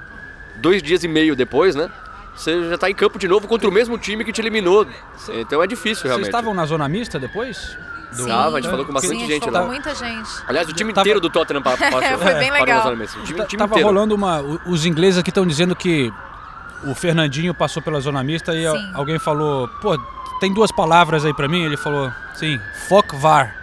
[0.57, 1.89] Dois dias e meio depois, né?
[2.35, 4.87] Você já está em campo de novo contra o mesmo time que te eliminou.
[5.29, 6.27] Então é difícil, Vocês realmente.
[6.31, 7.77] estavam na zona mista depois?
[8.11, 8.27] Sim.
[8.27, 9.61] Tava, a gente falou com bastante Sim, a gente falou lá.
[9.61, 10.29] com muita gente.
[10.49, 12.19] Aliás, o time Tava- inteiro do Tottenham pa- passou.
[12.19, 12.79] Foi bem legal.
[12.79, 13.19] na zona mista.
[13.21, 13.87] O time, time Tava inteiro.
[13.87, 14.41] rolando uma.
[14.67, 16.13] Os ingleses aqui estão dizendo que
[16.85, 18.91] o Fernandinho passou pela zona mista e Sim.
[18.95, 19.99] alguém falou, pô,
[20.41, 21.63] tem duas palavras aí pra mim?
[21.65, 23.55] Ele falou, sim, fuck VAR.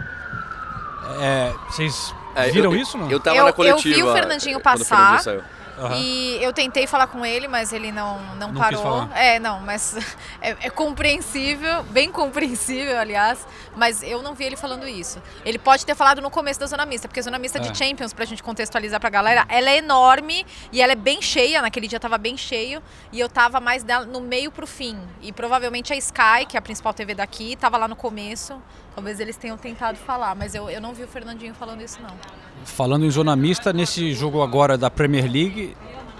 [1.20, 3.10] É, vocês É, viram eu, isso não?
[3.10, 3.94] Eu tava Eu- na eu coletiva.
[3.96, 5.20] vi o Fernandinho o passar.
[5.22, 5.96] Fernandinho Aham.
[5.96, 9.08] E eu tentei falar com ele, mas ele não, não, Não parou.
[9.14, 9.94] É, não, mas
[10.42, 13.46] é, é compreensível, bem compreensível, aliás.
[13.76, 15.22] Mas eu não vi ele falando isso.
[15.44, 17.60] Ele pode ter falado no começo da zona mista, porque a zona mista É.
[17.60, 21.62] de Champions, pra gente contextualizar pra galera, ela é enorme e ela é bem cheia.
[21.62, 24.98] Naquele dia tava bem cheio e eu tava mais dela no meio pro fim.
[25.22, 28.60] E provavelmente a Sky, que é a principal TV daqui, tava lá no começo.
[28.94, 32.16] Talvez eles tenham tentado falar, mas eu, eu não vi o Fernandinho falando isso, não.
[32.64, 35.74] Falando em zona mista, nesse jogo agora da Premier League,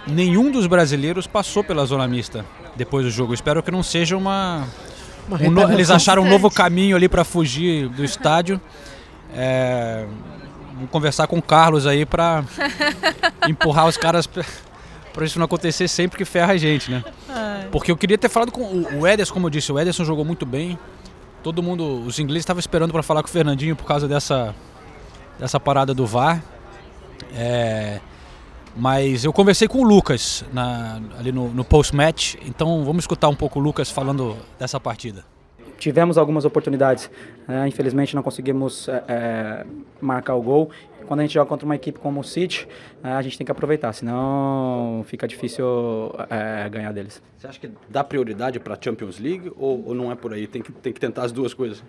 [0.07, 2.45] nenhum dos brasileiros passou pela zona mista
[2.77, 3.35] depois do jogo.
[3.35, 4.65] Espero que não seja uma.
[5.29, 5.73] Uma um no-.
[5.73, 8.61] Eles acharam um novo caminho ali para fugir do estádio.
[9.35, 10.07] É,
[10.75, 12.45] Vamos conversar com o Carlos aí para
[13.49, 17.03] empurrar os caras para isso não acontecer sempre que ferra a gente, né?
[17.73, 20.25] Porque eu queria ter falado com o- o Ederson, como eu disse, o Ederson jogou
[20.25, 20.79] muito bem.
[21.43, 24.55] Todo mundo, os ingleses estavam esperando para falar com o Fernandinho por causa dessa
[25.39, 26.43] dessa parada do VAR.
[27.35, 28.01] É,
[28.77, 33.35] Mas eu conversei com o Lucas na- ali no, no post-match, então vamos escutar um
[33.35, 35.25] pouco o Lucas falando dessa partida.
[35.79, 37.11] Tivemos algumas oportunidades,
[37.47, 37.67] né?
[37.67, 39.67] infelizmente não conseguimos é, é,
[40.01, 40.71] marcar o gol.
[41.07, 42.69] Quando a gente joga contra uma equipe como o City,
[43.03, 45.65] né, a gente tem que aproveitar, senão fica difícil
[46.29, 47.23] é, ganhar deles.
[47.39, 50.47] Você acha que dá prioridade para a Champions League ou, ou não é por aí?
[50.47, 51.83] Tem que, tem que tentar as duas coisas?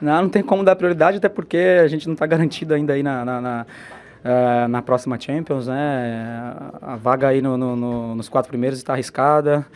[0.00, 3.02] Não, não tem como dar prioridade, até porque a gente não está garantido ainda aí
[3.02, 3.66] na, na, na,
[4.24, 6.54] eh, na próxima Champions, né?
[6.80, 9.66] A vaga aí no- no- no- nos quatro primeiros está arriscada.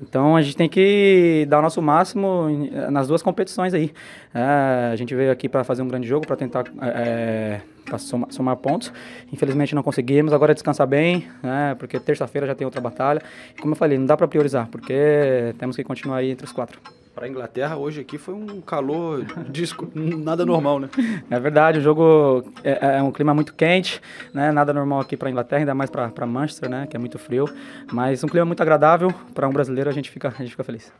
[0.00, 2.48] Então a gente tem que dar o nosso máximo
[2.90, 3.92] nas duas competições aí.
[4.34, 8.32] Eh, a gente veio aqui para fazer um grande jogo, para tentar eh, pra somar,
[8.32, 8.92] somar pontos.
[9.32, 10.32] Infelizmente não conseguimos.
[10.32, 11.74] Agora é descansar bem, né?
[11.78, 13.20] Porque terça-feira já tem outra batalha.
[13.60, 16.80] Como eu falei, não dá para priorizar, porque temos que continuar aí entre os quatro.
[17.14, 20.88] Para a Inglaterra, hoje aqui foi um calor disco, nada normal, né?
[21.30, 24.00] É verdade, o jogo é, é um clima muito quente,
[24.32, 24.50] né?
[24.50, 26.86] Nada normal aqui para Inglaterra, ainda mais para Manchester, né?
[26.86, 27.46] Que é muito frio.
[27.92, 30.90] Mas um clima muito agradável para um brasileiro, a gente fica, a gente fica feliz.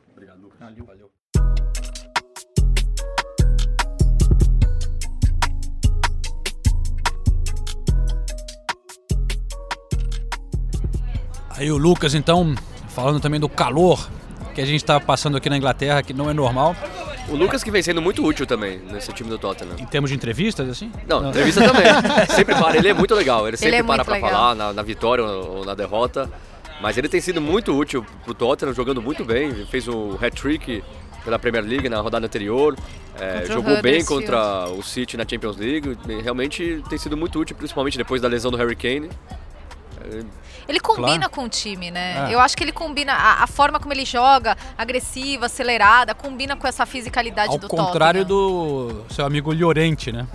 [11.57, 12.55] Aí o Lucas, então,
[12.88, 14.11] falando também do calor
[14.55, 16.77] que a gente está passando aqui na Inglaterra, que não é normal.
[17.29, 19.77] O Lucas que vem sendo muito útil também nesse time do Tottenham.
[19.79, 20.91] Em termos de entrevistas, assim?
[21.07, 21.85] Não, entrevista também.
[22.35, 23.47] sempre para, ele é muito legal.
[23.47, 24.31] Ele sempre é para legal.
[24.31, 26.29] falar na, na vitória ou na derrota.
[26.81, 29.51] Mas ele tem sido muito útil pro Tottenham, jogando muito bem.
[29.51, 30.83] Ele fez o hat-trick
[31.25, 32.77] pela Premier League na rodada anterior.
[33.21, 35.97] É, jogou bem contra o City na Champions League.
[36.23, 39.09] Realmente tem sido muito útil, principalmente depois da lesão do Harry Kane.
[40.69, 41.31] Ele combina Claro.
[41.31, 42.29] com o time, né?
[42.31, 42.35] É.
[42.35, 46.67] Eu acho que ele combina a, a forma como ele joga, agressiva, acelerada, combina com
[46.67, 49.05] essa fisicalidade Ao do contrário Tottenham.
[49.07, 50.27] do seu amigo Llorente, né?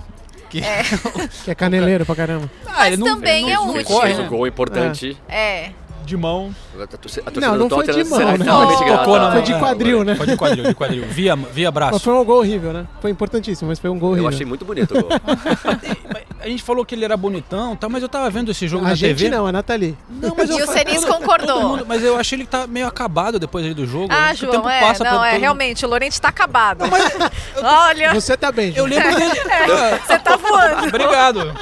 [0.50, 0.62] Que...
[1.44, 2.50] Que é caneleiro pra caramba.
[2.66, 3.86] Ah, ele não, também ele é não, útil.
[3.86, 4.26] Corre, fez né?
[4.26, 5.18] um gol importante.
[5.28, 5.72] É.
[6.06, 6.56] De mão.
[6.82, 8.38] A torcida Não, não do foi de mão, né?
[8.38, 8.78] Não.
[8.98, 10.16] Tocou na Foi de quadril, né?
[10.16, 11.06] Foi de quadril, de quadril.
[11.06, 12.00] Via, via Mas braço.
[12.00, 12.88] foi um gol horrível, né?
[13.02, 14.30] Foi importantíssimo, mas foi um gol horrível.
[14.30, 15.10] Eu achei muito bonito o gol.
[16.48, 18.90] A gente falou que ele era bonitão, tá, mas eu tava vendo esse jogo A
[18.90, 19.30] na gente TV.
[19.30, 19.98] não, a Nathalie.
[20.10, 21.62] Não, mas eu E o falei, Senis concordou.
[21.62, 24.08] mundo- mas eu achei ele que tá meio acabado depois do jogo.
[24.10, 24.80] Ah, Acho que o João, tempo é.
[24.80, 26.86] passa Não, é, todo- realmente, o Lorente tá acabado.
[27.62, 28.88] Olha, Você tá bem, Eu João.
[28.88, 29.42] lembro dele.
[29.52, 30.88] Ah, você tá voando.
[30.88, 31.54] Obrigado.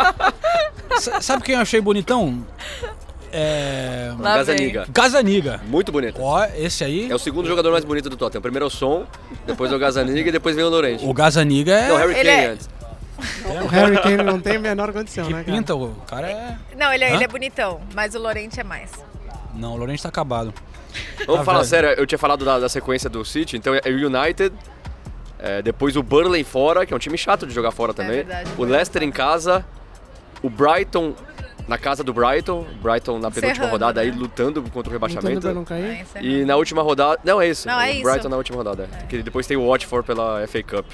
[0.98, 2.42] Sa- Sabe quem eu achei bonitão?
[3.32, 4.12] É.
[4.18, 4.86] Gazaniga.
[4.88, 5.60] Gazaniga.
[5.68, 6.20] Muito bonito.
[6.20, 7.10] Ó, esse aí.
[7.10, 8.42] É o segundo jogador mais bonito do Tottenham.
[8.42, 9.04] Primeiro é o Son,
[9.46, 11.04] depois é o Gazaniga e depois vem o Lorente.
[11.04, 11.88] O Gazaniga é.
[11.88, 12.68] Não, o Harry Kane é- antes.
[13.62, 15.56] O Harry Kane não tem a menor condição, que né, cara?
[15.56, 16.56] pinta, o cara é.
[16.76, 17.14] Não, ele, é- Hã?
[17.14, 18.90] ele é bonitão, mas o Lorente é mais.
[19.54, 20.52] Não, o Lourenço tá acabado.
[21.26, 24.06] Vamos Ah, falar sério, eu tinha falado da, da sequência do City, então é o
[24.06, 24.54] United,
[25.38, 28.16] é, depois o Burnley fora, que é um time chato de jogar fora também.
[28.16, 28.50] verdade.
[28.58, 29.64] o Leicester em casa,
[30.42, 31.14] o Brighton
[31.68, 34.16] na casa do Brighton, Brighton na penúltima Serrano, rodada aí né?
[34.18, 35.40] lutando contra o Lutando rebaixamento.
[35.40, 35.84] pra não cair.
[35.84, 37.20] É, isso é E na última rodada.
[37.22, 37.68] Não, é isso.
[37.68, 38.02] Não, é o isso.
[38.02, 38.88] Brighton na última rodada.
[38.92, 39.06] é.
[39.06, 40.86] Que depois tem o Watford pela FA Cup.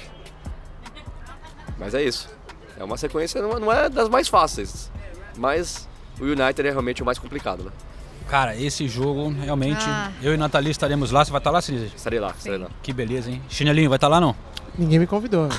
[1.77, 2.29] Mas é isso.
[2.77, 4.91] É uma sequência, não, não é das mais fáceis.
[5.37, 5.87] Mas
[6.19, 7.71] o United é realmente o mais complicado, né?
[8.27, 9.85] Cara, esse jogo, realmente.
[9.87, 10.11] Ah.
[10.21, 11.23] Eu e Nathalie estaremos lá.
[11.23, 11.91] Você vai estar lá, Sinise?
[11.95, 12.67] Estarei lá, estarei lá.
[12.83, 13.41] Que beleza, hein?
[13.47, 14.35] Chinelinho, vai estar lá não?
[14.77, 15.47] Ninguém me convidou.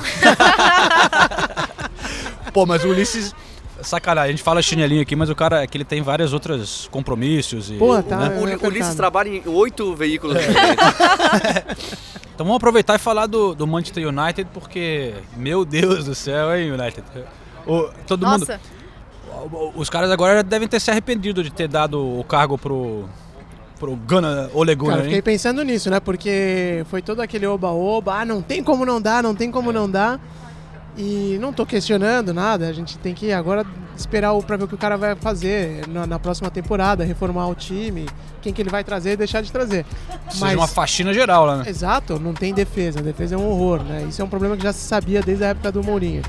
[2.52, 3.34] Pô, mas o Ulisses.
[3.82, 6.88] Sacanagem, a gente fala chinelinho aqui, mas o cara é que ele tem vários outros
[6.90, 7.70] compromissos.
[7.70, 8.16] E, Pô, tá.
[8.16, 8.36] né?
[8.52, 8.68] é O.
[8.68, 11.98] Ulisses trabalha em oito veículos diferentes.
[12.38, 16.70] Então vamos aproveitar e falar do, do Manchester United, porque, meu Deus do céu, hein,
[16.70, 17.02] United?
[17.66, 18.46] O, todo mundo.
[18.46, 18.60] Nossa,
[19.74, 23.08] Os caras agora devem ter se arrependido de ter dado o cargo pro.
[23.76, 25.22] pro Gana Ole Gunnar, Cara, eu fiquei hein?
[25.22, 25.98] pensando nisso, né?
[25.98, 29.90] Porque foi todo aquele oba-oba, ah, não tem como não dar, não tem como não
[29.90, 30.20] dar.
[31.00, 33.64] E não tô questionando nada, a gente tem que agora
[33.96, 37.46] esperar o, pra ver o que o cara vai fazer na, na próxima temporada, reformar
[37.46, 38.06] o time,
[38.42, 39.86] quem que ele vai trazer e deixar de trazer.
[40.24, 41.64] Precisa de uma faxina geral lá, né?
[41.68, 42.98] Exato, não tem defesa.
[42.98, 44.06] A defesa é um horror, né?
[44.08, 46.22] Isso é um problema que já se sabia desde a época do Mourinho.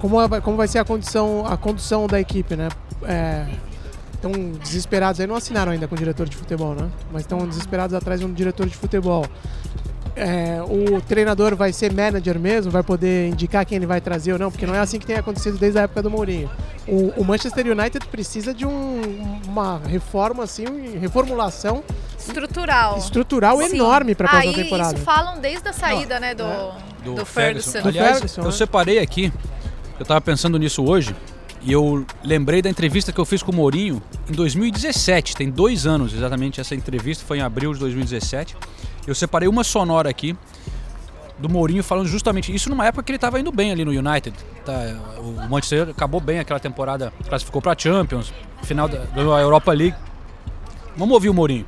[0.00, 2.68] Como, é- como vai ser a condição, a condução da equipe, né?
[4.14, 6.88] Estão desesperados aí, não assinaram ainda com o diretor de futebol, né?
[7.12, 9.24] Mas estão desesperados atrás de um diretor de futebol.
[10.18, 14.38] É, o treinador vai ser manager mesmo, vai poder indicar quem ele vai trazer ou
[14.38, 16.50] não, porque não é assim que tem acontecido desde a época do Mourinho.
[16.86, 19.00] O, o Manchester United precisa de um-
[19.46, 20.64] uma reforma, assim,
[20.98, 21.84] reformulação
[22.18, 22.98] estrutural.
[22.98, 23.76] estrutural Sim.
[23.76, 24.94] enorme para a próxima e temporada.
[24.94, 26.44] Isso falam desde a saída, né, do,
[27.14, 27.80] do, Ferguson.
[27.82, 28.52] Do Aliás, Ferguson, eu né?
[28.52, 29.32] separei aqui,
[30.00, 31.14] eu tava pensando nisso hoje,
[31.62, 35.86] e eu lembrei da entrevista que eu fiz com o Mourinho em 2017, tem dois
[35.86, 38.56] anos exatamente essa entrevista, foi em abril de 2017.
[39.08, 40.36] Eu separei uma sonora aqui
[41.38, 44.36] do Mourinho falando justamente isso numa época que ele estava indo bem ali no United.
[44.66, 44.74] Tá,
[45.18, 49.06] o Manchester acabou bem aquela temporada, classificou para Champions, final da,
[49.40, 49.96] Europa League.
[50.94, 51.66] Vamos ouvir o Mourinho.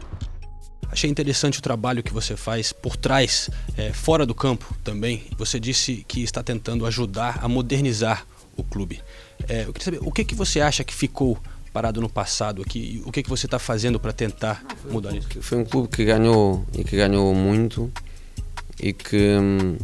[0.93, 5.25] Achei interessante o trabalho que você faz por trás, é, fora do campo também.
[5.39, 9.01] Você disse que está tentando ajudar a modernizar o clube.
[9.49, 11.39] É, eu queria saber o que, que você acha que ficou
[11.73, 13.03] parado no passado aqui?
[13.05, 15.29] O que, que você está fazendo para tentar mudar isso?
[15.41, 17.91] Foi um clube que ganhou e que ganhou muito
[18.79, 19.77] e que hum,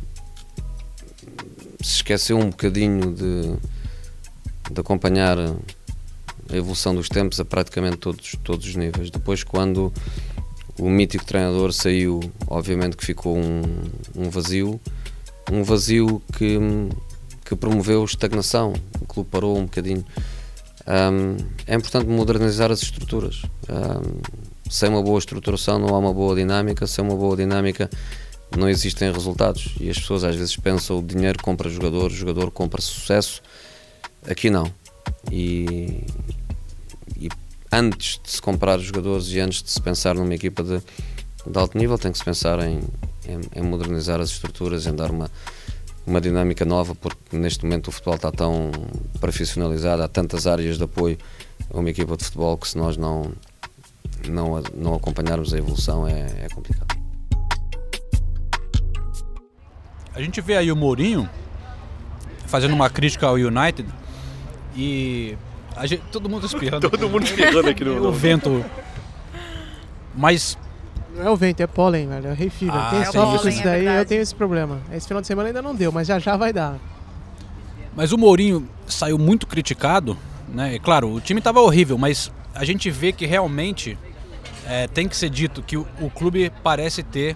[1.81, 3.57] se esqueceu um bocadinho de,
[4.73, 9.11] de acompanhar a evolução dos tempos a praticamente todos, todos os níveis.
[9.11, 9.93] Depois, quando
[10.79, 13.63] o mítico treinador saiu, obviamente que ficou um,
[14.15, 14.81] um vazio,
[15.51, 16.59] um vazio que,
[17.45, 18.75] que promoveu estagnação.
[19.01, 20.05] O clube parou um bocadinho.
[20.87, 23.43] Um, é importante modernizar as estruturas.
[23.69, 24.21] Um,
[24.71, 27.91] sem uma boa estruturação não há uma boa dinâmica, sem uma boa dinâmica
[28.57, 29.75] não existem resultados.
[29.81, 33.43] E as pessoas às vezes pensam o dinheiro compra jogador, o jogador compra sucesso.
[34.29, 34.73] Aqui não.
[35.31, 36.05] E,
[37.17, 37.29] e
[37.73, 40.81] antes de se comprar jogadores e antes de se pensar numa equipa de,
[41.47, 42.81] de alto nível, tem que se pensar em,
[43.27, 45.31] em, em modernizar as estruturas, em dar uma,
[46.07, 48.71] uma dinâmica nova, porque neste momento o futebol está tão
[49.21, 51.19] profissionalizado, há tantas áreas de apoio
[51.73, 53.33] a uma equipa de futebol que se nós não,
[54.29, 56.97] não, não acompanharmos a evolução é, é complicado.
[60.15, 61.29] A gente vê aí o Mourinho
[62.47, 63.87] fazendo uma crítica ao United
[64.77, 65.37] e
[65.85, 66.89] gente, todo mundo espirrando.
[66.91, 68.09] todo mundo espirrando aqui no.
[68.09, 68.65] O vento.
[70.15, 70.57] Mas.
[71.17, 72.29] Não é o vento, é pólen, velho.
[72.29, 72.75] É rei fever.
[72.77, 73.99] Ah, tem é sofre com isso é daí, verdade.
[73.99, 74.81] eu tenho esse problema.
[74.93, 76.77] Esse final de semana ainda não deu, mas já já vai dar.
[77.95, 80.17] Mas o Mourinho saiu muito criticado,
[80.49, 80.75] né?
[80.75, 83.97] E, claro, o time estava horrível, mas a gente vê que realmente
[84.67, 87.35] é, tem que ser dito que o, o clube parece ter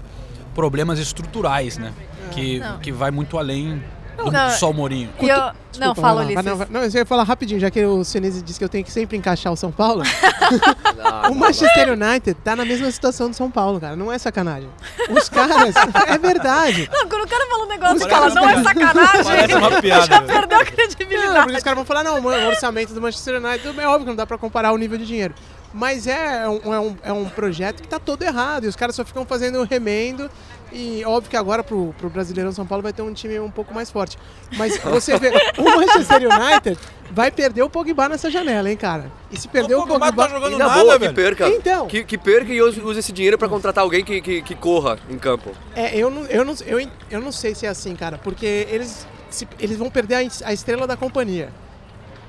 [0.55, 1.93] problemas estruturais, né?
[2.33, 2.79] Que, Não.
[2.79, 3.83] que vai muito além
[4.25, 4.51] do Não.
[4.51, 5.11] só o Mourinho.
[5.21, 6.41] Eu, não, Desculpa, fala, vai lá.
[6.41, 6.59] Ulisses.
[6.59, 8.85] Vai, Não, não, eu ia falar rapidinho, já que o Senise disse que eu tenho
[8.85, 10.03] que sempre encaixar o São Paulo.
[11.31, 13.95] o Manchester United tá na mesma situação do São Paulo, cara.
[13.97, 14.69] Não é sacanagem.
[15.11, 15.75] Os caras.
[16.09, 16.89] é verdade.
[16.93, 19.55] Não, quando o cara fala um negócio Os que fala, caras não é sacanagem, Parece
[19.55, 20.07] uma piada.
[20.07, 20.27] já né?
[20.27, 21.43] perdeu a Não, credibilidade.
[21.45, 24.17] porque os caras vão falar, não, o orçamento do Manchester United é óbvio que não
[24.17, 25.35] dá pra comparar o nível de dinheiro.
[25.73, 28.65] Mas é um, é um, é um projeto que tá todo errado.
[28.65, 30.29] E os caras só ficam fazendo remendo.
[30.73, 33.75] E óbvio que agora pro, pro Brasileirão São Paulo vai ter um time um pouco
[33.75, 34.17] mais forte.
[34.57, 36.79] Mas você vê, o Manchester United
[37.11, 39.11] vai perder o Pogba nessa janela, hein, cara?
[39.33, 40.23] E se perder o, Pogba Pogba...
[40.29, 41.11] tá jogando na nada, boa, velho.
[41.13, 41.49] que perca.
[41.49, 41.87] Então.
[41.89, 44.97] Que, que perca e use, use esse dinheiro pra contratar alguém que, que, que corra
[45.09, 45.51] em campo.
[45.75, 49.07] É, eu não, eu, não, eu, eu não sei se é assim, cara, porque eles,
[49.29, 51.49] se- eles vão perder a, a estrela da companhia.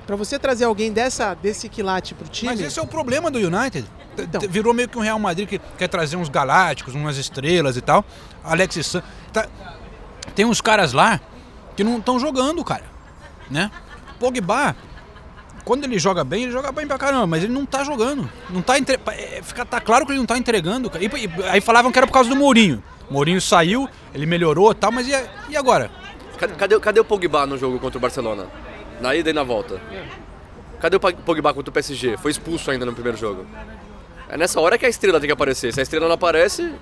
[0.06, 2.50] Pra você trazer alguém dessa, desse quilate pro time.
[2.50, 3.86] Mas esse é o problema do United.
[4.18, 4.40] Então.
[4.48, 8.04] Virou meio que um Real Madrid que quer trazer uns galácticos, umas estrelas e tal.
[8.44, 9.02] Alexis San...
[9.32, 9.46] tá-
[10.34, 11.20] Tem uns caras lá
[11.76, 12.84] que não estão jogando, cara.
[13.50, 13.70] Né?
[14.20, 14.76] Pogba,
[15.64, 18.28] quando ele joga bem, ele joga bem pra caramba, mas ele não tá jogando.
[18.50, 18.98] Não tá entre...
[19.08, 20.90] é, fica, tá claro que ele não tá entregando.
[21.00, 22.82] E, e- aí falavam que era por causa do Mourinho.
[23.10, 25.12] Mourinho saiu, ele melhorou e tal, mas e,
[25.48, 25.90] e agora?
[26.38, 28.46] Cadê, cadê, cadê o Pogba no jogo contra o Barcelona?
[29.02, 29.80] Na ida e na volta.
[30.80, 32.16] Cadê o Pog- Pogba contra o PSG?
[32.16, 33.44] Foi expulso ainda no primeiro jogo.
[34.28, 35.72] É nessa hora que a estrela tem que aparecer.
[35.74, 36.72] Se a estrela não aparece,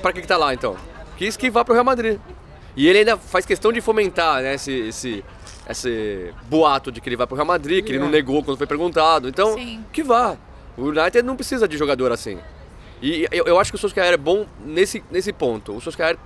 [0.00, 0.76] pra que, que tá lá então?
[1.16, 2.18] Quis que vá pro Real Madrid.
[2.74, 5.24] E ele ainda faz questão de fomentar né, esse, esse,
[5.68, 8.66] esse boato de que ele vai pro Real Madrid, que ele não negou quando foi
[8.66, 9.28] perguntado.
[9.28, 9.84] Então, Sim.
[9.92, 10.36] que vá.
[10.76, 12.38] O United não precisa de jogador assim.
[13.02, 15.76] E eu, eu acho que o Solskjaer é bom nesse, nesse ponto.
[15.76, 16.16] O Solskjaer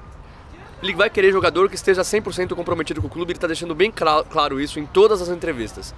[0.82, 3.90] ele vai querer jogador que esteja 100% comprometido com o clube, ele está deixando bem
[3.90, 5.94] cla- claro isso em todas as entrevistas.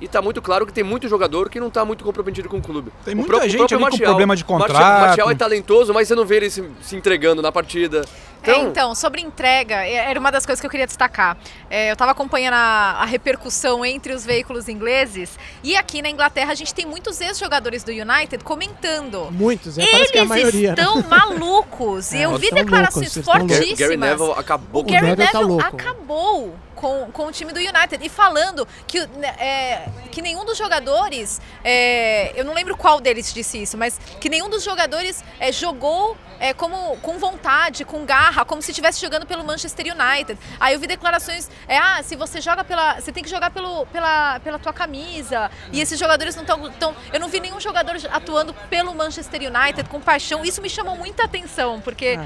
[0.00, 2.62] E tá muito claro que tem muito jogador que não tá muito comprometido com o
[2.62, 2.92] clube.
[3.04, 4.08] Tem O muita próprio- o gente próprio ali com Martial.
[4.10, 5.00] problema de Martial- contrato.
[5.00, 8.04] Martial é talentoso, mas você não vê ele se, se entregando na partida.
[8.44, 11.36] É, então, sobre entrega, é- era uma das coisas que eu queria destacar.
[11.68, 16.52] É, eu estava acompanhando a, a repercussão entre os veículos ingleses e aqui na Inglaterra
[16.52, 19.28] a gente tem muitos ex-jogadores do United comentando.
[19.32, 20.74] Muitos, é, parece que é a Eles maioria.
[20.76, 20.82] né?
[20.82, 22.12] estão malucos.
[22.12, 23.78] e É, eu eles vi declarações loucos, eles estão fortíssimas.
[23.78, 25.64] Gary Neville acabou O Gary Neville Neville tá louco.
[25.76, 30.56] acabou com, com o time do United e falando que, né, é, que nenhum dos
[30.56, 35.50] jogadores, é, eu não lembro qual deles disse isso, mas que nenhum dos jogadores é,
[35.50, 40.38] jogou é, como, com vontade, com garra, como se estivesse jogando pelo Manchester United.
[40.60, 43.84] Aí eu vi declarações, é, ah, se você joga pela, você tem que jogar pelo,
[43.86, 45.50] pela, pela tua camisa.
[45.72, 49.88] E esses jogadores não estão, tão, eu não vi nenhum jogador atuando pelo Manchester United
[49.88, 50.44] com paixão.
[50.44, 52.18] Isso me chamou muita atenção, porque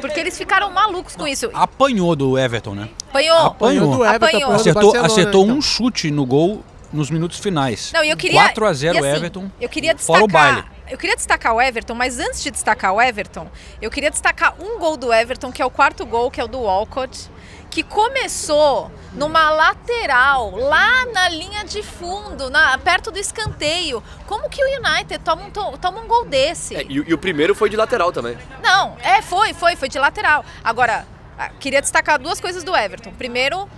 [0.00, 1.50] porque eles ficaram malucos com isso.
[1.52, 2.88] Apanhou do Everton, né?
[3.08, 3.38] Apanhou.
[3.38, 3.96] Apanhou.
[3.96, 4.42] do Everton, Apanhou.
[4.42, 5.56] apanhou Acertou, acertou então.
[5.56, 7.90] um chute no gol nos minutos finais.
[7.92, 8.40] Não, eu queria.
[8.42, 9.50] 4 a 0 e assim, Everton.
[9.60, 10.22] Eu queria Fora destacar.
[10.24, 10.68] o baile.
[10.90, 13.46] eu queria destacar o Everton, mas antes de destacar o Everton,
[13.80, 16.48] eu queria destacar um gol do Everton, que é o quarto gol, que é o
[16.48, 17.30] do Walcott,
[17.70, 24.02] que começou numa lateral, lá na linha de fundo, na, perto do escanteio.
[24.26, 26.76] Como que o United toma um, to- toma um gol desse?
[26.76, 28.36] É, e, e o primeiro foi de lateral também.
[28.62, 30.44] Não, é, foi, foi, foi de lateral.
[30.62, 31.06] Agora,
[31.38, 33.12] ah, queria destacar duas coisas do Everton.
[33.12, 33.68] Primeiro,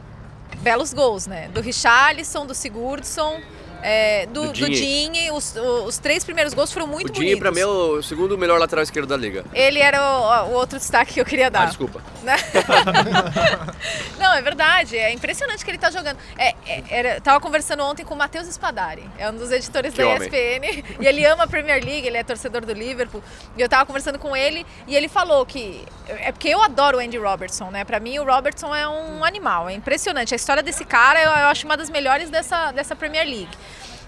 [0.58, 1.48] belos gols, né?
[1.48, 3.40] Do Richarlison, do Sigurdsson,
[3.82, 4.52] é, do, Do.
[4.52, 5.30] Digne.
[5.30, 7.40] Os, os três primeiros gols foram muito o Dinho, bonitos.
[7.40, 9.44] pra mim, é o segundo melhor lateral esquerdo da liga.
[9.52, 10.00] Ele era
[10.46, 11.62] o, o outro destaque que eu queria dar.
[11.62, 12.02] Ah, desculpa.
[12.22, 12.36] Né?
[14.18, 14.96] Não, é verdade.
[14.96, 16.16] É impressionante que ele tá jogando.
[16.38, 20.02] É, é, era, tava conversando ontem com o Matheus Spadari, é um dos editores Que
[20.02, 20.22] da homem.
[20.28, 20.84] ESPN.
[21.00, 23.22] E ele ama a Premier League, ele é torcedor do Liverpool.
[23.56, 25.84] E eu tava conversando com ele e ele falou que.
[26.08, 27.84] É porque eu adoro o Andy Robertson, né?
[27.84, 29.68] Pra mim, o Robertson é um animal.
[29.68, 30.34] É impressionante.
[30.34, 33.48] A história desse cara eu, eu acho uma das melhores dessa, dessa Premier League.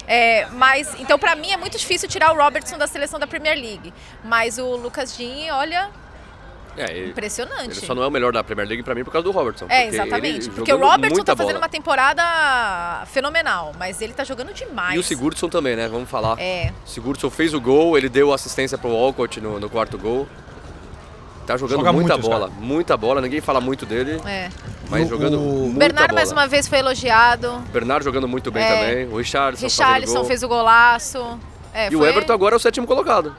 [0.07, 3.57] É, mas, então, pra mim é muito difícil tirar o Robertson da seleção da Premier
[3.59, 3.92] League.
[4.22, 5.88] Mas o Lucas Digne, olha,
[6.76, 7.78] É, ele, impressionante.
[7.78, 9.66] ele só não é o melhor da Premier League pra mim por causa do Robertson.
[9.68, 10.50] É, porque exatamente.
[10.50, 11.64] Porque o Robertson tá fazendo bola.
[11.64, 14.94] uma temporada fenomenal, mas ele tá jogando demais.
[14.96, 15.88] E o Sigurdsson também, né?
[15.88, 16.38] Vamos falar.
[16.40, 16.72] É.
[16.84, 20.28] O Sigurdsson fez o gol, ele deu assistência pro Walcott no, no quarto gol.
[21.47, 24.49] Tá jogando Joga muita bola, muita bola, ninguém fala muito dele, É.
[24.88, 26.20] mas O- jogando o- muita Bernardo bola.
[26.20, 27.59] mais uma vez foi elogiado.
[27.72, 28.68] Bernardo jogando muito bem É.
[28.68, 31.38] também, o Richardson, Richarlison fez o golaço.
[31.74, 33.34] É, E o foi- Everton agora é o sétimo colocado.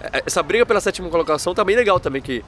[0.00, 2.42] É, Essa briga pela sétima colocação tá bem legal também, que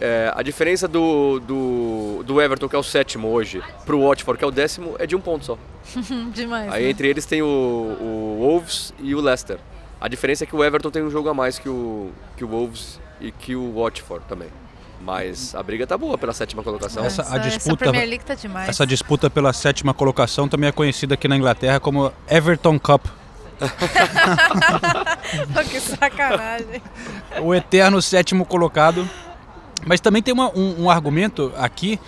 [0.00, 4.44] é, a diferença do, do, do Everton, que é o sétimo hoje, pro Watford, que
[4.44, 5.58] é o décimo, é de um ponto só.
[6.32, 6.72] Demais.
[6.72, 6.90] Aí né?
[6.90, 9.58] entre eles tem o, o Wolves e o Leicester.
[10.00, 12.48] A diferença é que o Everton tem um jogo a mais que o, que o
[12.48, 14.48] Wolves e que o Watford também.
[15.00, 17.04] Mas a briga tá boa pela sétima colocação.
[17.04, 18.68] Essa, a Essa- essa disputa, Premier League tá demais.
[18.68, 23.04] essa disputa pela sétima colocação também é conhecida aqui na Inglaterra como Everton Cup.
[25.70, 26.82] que sacanagem.
[27.42, 29.08] o eterno sétimo colocado.
[29.86, 32.00] Mas também tem uma- um, um argumento aqui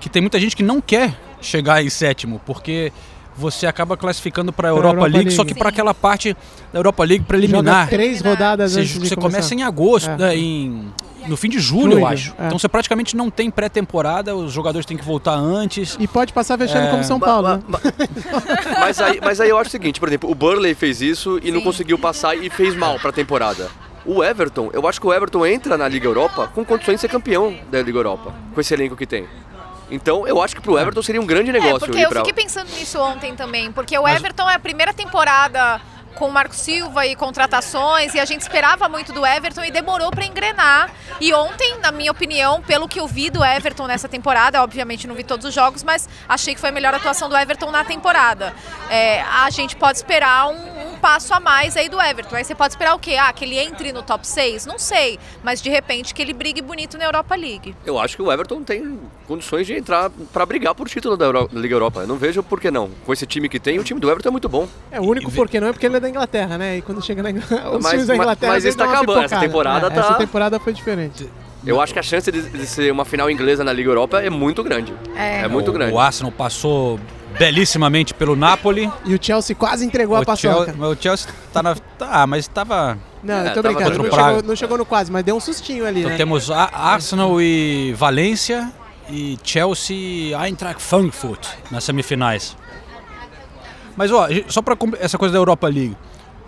[0.00, 2.92] que tem muita gente que não quer chegar em sétimo, porque
[3.36, 5.34] você acaba classificando para a Europa, Europa League, League.
[5.36, 6.36] só que para aquela parte
[6.72, 7.84] da Europa League preliminar.
[7.84, 9.20] Joga três rodadas Você, antes você começar.
[9.20, 10.16] começa em agosto, É.
[10.16, 10.92] né, em,
[11.26, 12.34] no fim de julho, eu Julho, acho.
[12.38, 12.46] é.
[12.46, 15.96] Então você praticamente não tem pré-temporada, os jogadores têm que voltar antes.
[15.98, 16.90] E pode passar fechando É.
[16.90, 17.62] como São Paulo, ma- né?
[17.68, 17.80] ma-
[18.80, 21.50] mas, aí, mas aí eu acho o seguinte, por exemplo, o Burley fez isso e
[21.50, 23.68] não conseguiu passar e fez mal pra temporada.
[24.04, 27.08] O Everton, eu acho que o Everton entra na Liga Europa com condições de ser
[27.08, 29.26] campeão da Liga Europa, com esse elenco que tem.
[29.90, 32.24] Então eu acho que pro Everton seria um grande É, negócio porque ir eu pra...
[32.24, 35.80] fiquei pensando nisso ontem também, porque o Everton é a primeira temporada
[36.14, 40.10] com o Marco Silva e contratações, e a gente esperava muito do Everton e demorou
[40.10, 40.90] para engrenar.
[41.20, 45.14] E ontem, na minha opinião, pelo que eu vi do Everton nessa temporada, obviamente não
[45.14, 48.52] vi todos os jogos, mas achei que foi a melhor atuação do Everton na temporada.
[48.90, 52.36] É, a gente pode esperar um, um passo a mais aí do Everton.
[52.36, 53.16] Aí você pode esperar o quê?
[53.16, 54.66] Ah, que ele entre no top 6?
[54.66, 57.74] Não sei, mas de repente que ele brigue bonito na Europa League.
[57.84, 61.48] Eu acho que o Everton tem condições de entrar pra brigar por título da, Euro-
[61.52, 62.00] da Liga Europa.
[62.00, 62.90] Eu não vejo por que não.
[63.06, 64.68] Com esse time que tem, o time do Everton é muito bom.
[64.90, 66.78] É o único porquê não é porque ele é da Inglaterra, né?
[66.78, 69.40] E quando chega na Inglaterra, os Mas- times da Inglaterra mas isso tá acabando, essa
[69.40, 71.28] temporada É, tá- Essa temporada foi diferente.
[71.66, 74.30] Eu acho que a chance de, de ser uma final inglesa na Liga Europa é
[74.30, 74.94] muito grande.
[75.14, 75.42] É.
[75.42, 75.92] É muito o, grande.
[75.92, 76.98] O Arsenal passou
[77.38, 78.90] belíssimamente pelo Napoli.
[79.04, 80.66] E o Chelsea quase entregou a o, paçoca.
[80.72, 81.74] Chelsea, o Chelsea tá na.
[81.74, 82.98] Tá, mas estava.
[83.22, 83.98] Não, É, eu tô tava brincando.
[84.02, 86.16] Não chegou, não chegou no quase, mas deu um sustinho ali, Então né?
[86.16, 88.72] temos a- Arsenal e Valência
[89.08, 92.56] e Chelsea e Eintracht Frankfurt nas semifinais.
[93.96, 95.96] Mas ó, só para essa coisa da Europa League.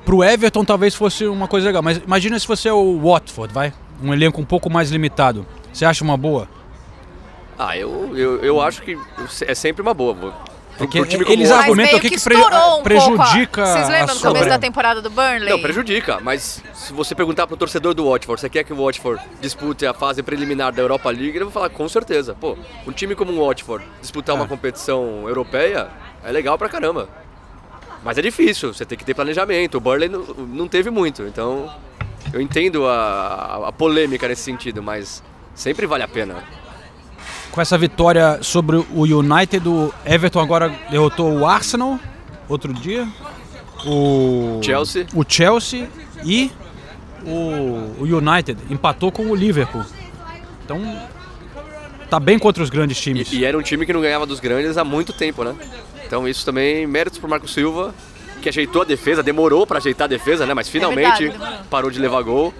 [0.04, 3.72] Pro Everton talvez fosse uma coisa legal, mas imagina se você é o Watford, vai?
[4.02, 5.46] Um elenco um pouco mais limitado.
[5.72, 6.48] Você acha uma boa?
[7.58, 8.98] Ah, eu, eu, eu acho que
[9.46, 10.34] é sempre uma boa.
[10.78, 14.20] Porque pro time eles argumentam aqui que que pre- um prejudica Vocês lembram do começo
[14.20, 15.48] sobra- da temporada do Burnley?
[15.50, 19.22] Não, prejudica, mas se você perguntar pro torcedor do Watford, você quer que o Watford
[19.40, 22.34] dispute a fase preliminar da Europa League, ele vai falar com certeza.
[22.40, 22.56] Pô,
[22.86, 24.38] um time como o Watford disputar Ah.
[24.40, 25.88] uma competição europeia
[26.24, 27.08] é legal pra caramba.
[28.04, 29.76] Mas é difícil, você tem que ter planejamento.
[29.76, 31.72] O Burley não, não teve muito, então
[32.32, 32.94] eu entendo a,
[33.64, 35.22] a- a polêmica nesse sentido, mas
[35.54, 36.42] sempre vale a pena.
[37.52, 42.00] Com essa vitória sobre o United, o Everton agora derrotou o Arsenal
[42.48, 43.06] outro dia.
[43.86, 45.06] O Chelsea.
[45.14, 45.88] O Chelsea
[46.24, 46.50] e
[47.24, 49.84] o, o United empatou com o Liverpool.
[50.64, 50.80] Então
[52.08, 53.32] tá bem contra os grandes times.
[53.32, 55.54] E era um time que não ganhava dos grandes há muito tempo, né?
[56.06, 57.94] Então isso também, méritos pro Marco Silva,
[58.40, 60.54] que ajeitou a defesa, demorou pra ajeitar a defesa, né?
[60.54, 61.64] Mas finalmente verdade, demorou.
[61.70, 62.54] parou de levar gol.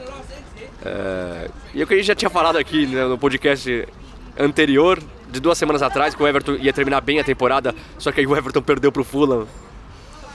[0.85, 3.87] É, E o que a gente já tinha falado aqui né, no podcast
[4.39, 8.21] anterior, de duas semanas atrás, que o Everton ia terminar bem a temporada, só que
[8.21, 9.47] aí o Everton perdeu pro Fulham.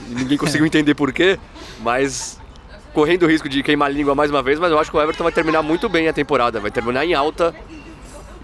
[0.08, 1.38] Ninguém conseguiu entender por quê,
[1.80, 2.38] mas
[2.92, 5.00] correndo o risco de queimar a língua mais uma vez, mas eu acho que o
[5.00, 7.54] Everton vai terminar muito bem a temporada, vai terminar em alta.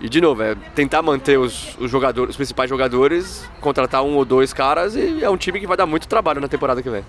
[0.01, 4.25] E de novo, é tentar manter os, os jogadores, os principais jogadores, contratar um ou
[4.25, 7.05] dois caras e é um time que vai dar muito trabalho na temporada que vem.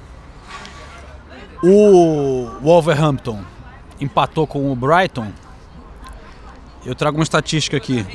[1.61, 3.43] O Wolverhampton
[3.99, 5.31] empatou com o Brighton.
[6.85, 8.05] Eu trago uma estatística aqui.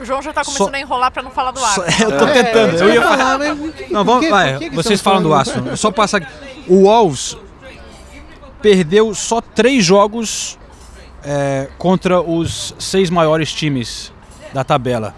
[0.00, 1.76] O João já tá começando Só- a enrolar pra não falar do ar.
[2.00, 2.76] Eu tô tentando.
[2.76, 3.58] É, eu ia falar, mas
[3.90, 5.32] Não, vamos, que- vai, que vocês falam do?
[5.34, 5.76] Arsenal.
[5.76, 6.28] Só passar aqui.
[6.66, 7.36] O Wolves
[8.62, 10.58] perdeu só três jogos
[11.22, 14.12] é, contra os seis maiores times
[14.54, 15.14] da tabela.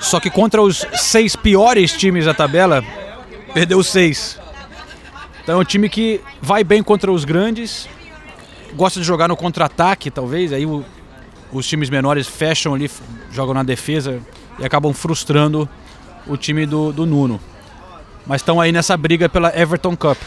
[0.00, 2.82] Só que contra os seis piores times da tabela,
[3.52, 4.38] perdeu seis.
[5.42, 7.88] Então é um time que vai bem contra os grandes,
[8.74, 10.52] gosta de jogar no contra-ataque, talvez.
[10.52, 10.84] Aí o-
[11.52, 12.88] os times menores fecham ali,
[13.30, 14.20] jogam na defesa
[14.58, 15.68] e acabam frustrando
[16.26, 17.40] o time do, do Nuno.
[18.26, 20.18] Mas estão aí nessa briga pela Everton Cup.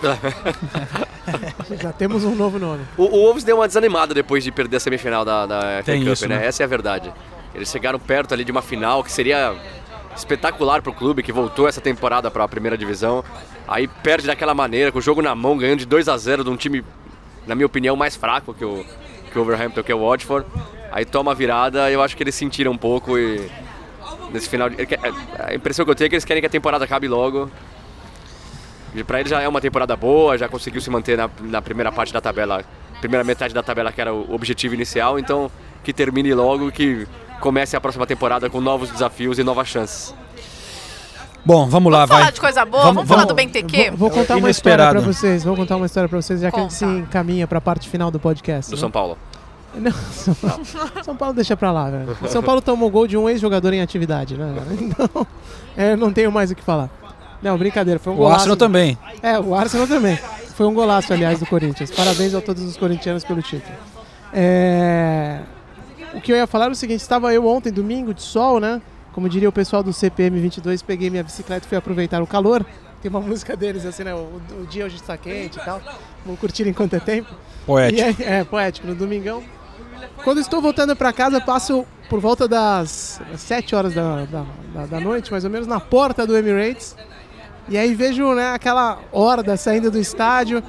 [1.80, 2.84] Já temos um novo nome.
[2.96, 6.06] O, o Wolves deu uma desanimada depois de perder a semifinal da, da FA Cup,
[6.06, 6.38] isso, né?
[6.38, 6.46] né?
[6.46, 7.12] Essa é a verdade.
[7.54, 9.54] Eles chegaram perto ali de uma final que seria
[10.16, 13.24] espetacular pro clube, que voltou essa temporada para a primeira divisão.
[13.66, 16.50] Aí perde daquela maneira, com o jogo na mão, ganhando de 2 a 0 de
[16.50, 16.84] um time,
[17.46, 18.84] na minha opinião, mais fraco que o,
[19.32, 20.46] que o Wolverhampton, que é o Watford.
[20.92, 23.48] Aí toma a virada, eu acho que eles sentiram um pouco e
[24.32, 24.98] nesse final, de- quer-
[25.38, 27.50] a impressão que eu tenho é que eles querem que a temporada acabe logo.
[28.94, 31.92] E pra ele já é uma temporada boa, já conseguiu se manter na, na primeira
[31.92, 32.64] parte da tabela,
[33.00, 35.48] primeira metade da tabela que era o objetivo inicial, então
[35.84, 37.06] que termine logo que
[37.40, 40.12] comece a próxima temporada com novos desafios e novas chances.
[41.44, 42.18] Bom, vamos lá, Vamos vai.
[42.20, 42.82] falar de coisa boa?
[42.82, 43.88] Vamos, falar do Benteke?
[43.90, 45.42] Vou, vou contar uma história pra vocês.
[45.42, 46.98] Vou contar uma história pra vocês, já que a gente se Conta.
[46.98, 48.70] encaminha pra parte final do podcast.
[48.70, 48.80] Do né?
[48.80, 49.16] São Paulo.
[49.80, 50.64] Não, São Paulo,
[51.04, 52.16] São Paulo deixa pra lá, velho.
[52.28, 54.54] São Paulo tomou gol de um ex-jogador em atividade, né?
[54.80, 55.26] Então,
[55.76, 56.90] é, não tenho mais o que falar.
[57.42, 58.36] Não, brincadeira, foi um O golaço.
[58.40, 58.98] Arsenal também.
[59.22, 60.18] É, o Arsenal também.
[60.54, 61.90] Foi um golaço, aliás, do Corinthians.
[61.90, 63.74] Parabéns a todos os corintianos pelo título.
[64.32, 65.40] É,
[66.14, 68.80] O que eu ia falar era o seguinte: estava eu ontem, domingo, de sol, né?
[69.12, 72.64] Como diria o pessoal do CPM 22, peguei minha bicicleta e fui aproveitar o calor.
[73.02, 74.14] Tem uma música deles assim, né?
[74.14, 75.80] O, o dia hoje está quente e tal.
[76.24, 77.34] Vamos curtir enquanto é tempo.
[77.66, 78.02] Poético.
[78.02, 79.42] Aí- é, poético, no domingão.
[80.24, 85.30] Quando estou voltando para casa, passo por volta das 7 horas da, da, da- noite,
[85.30, 86.96] mais ou menos, na porta do Emirates.
[87.68, 90.62] E aí vejo né, aquela horda saindo do estádio,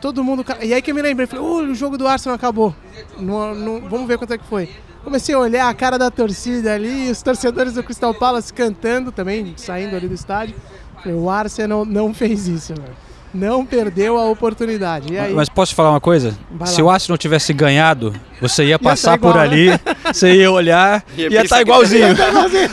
[0.00, 0.44] todo mundo.
[0.60, 2.74] E aí que eu me lembrei, falei, "Ô, o jogo do Arsenal acabou.
[3.18, 4.68] Não- não- vamos ver quanto é que foi.
[5.02, 9.54] Comecei a olhar a cara da torcida ali, os torcedores do Crystal Palace cantando também,
[9.56, 10.54] saindo ali do estádio.
[11.02, 12.74] Falei, o Arsenal não fez isso.
[13.34, 15.12] Não perdeu a oportunidade.
[15.12, 16.36] E aí, Mas posso falar uma coisa?
[16.66, 19.44] Se o Arsenal tivesse ganhado, você ia passar igual, por né?
[19.44, 19.80] ali,
[20.12, 22.08] você ia olhar, Ia ia estar que igualzinho.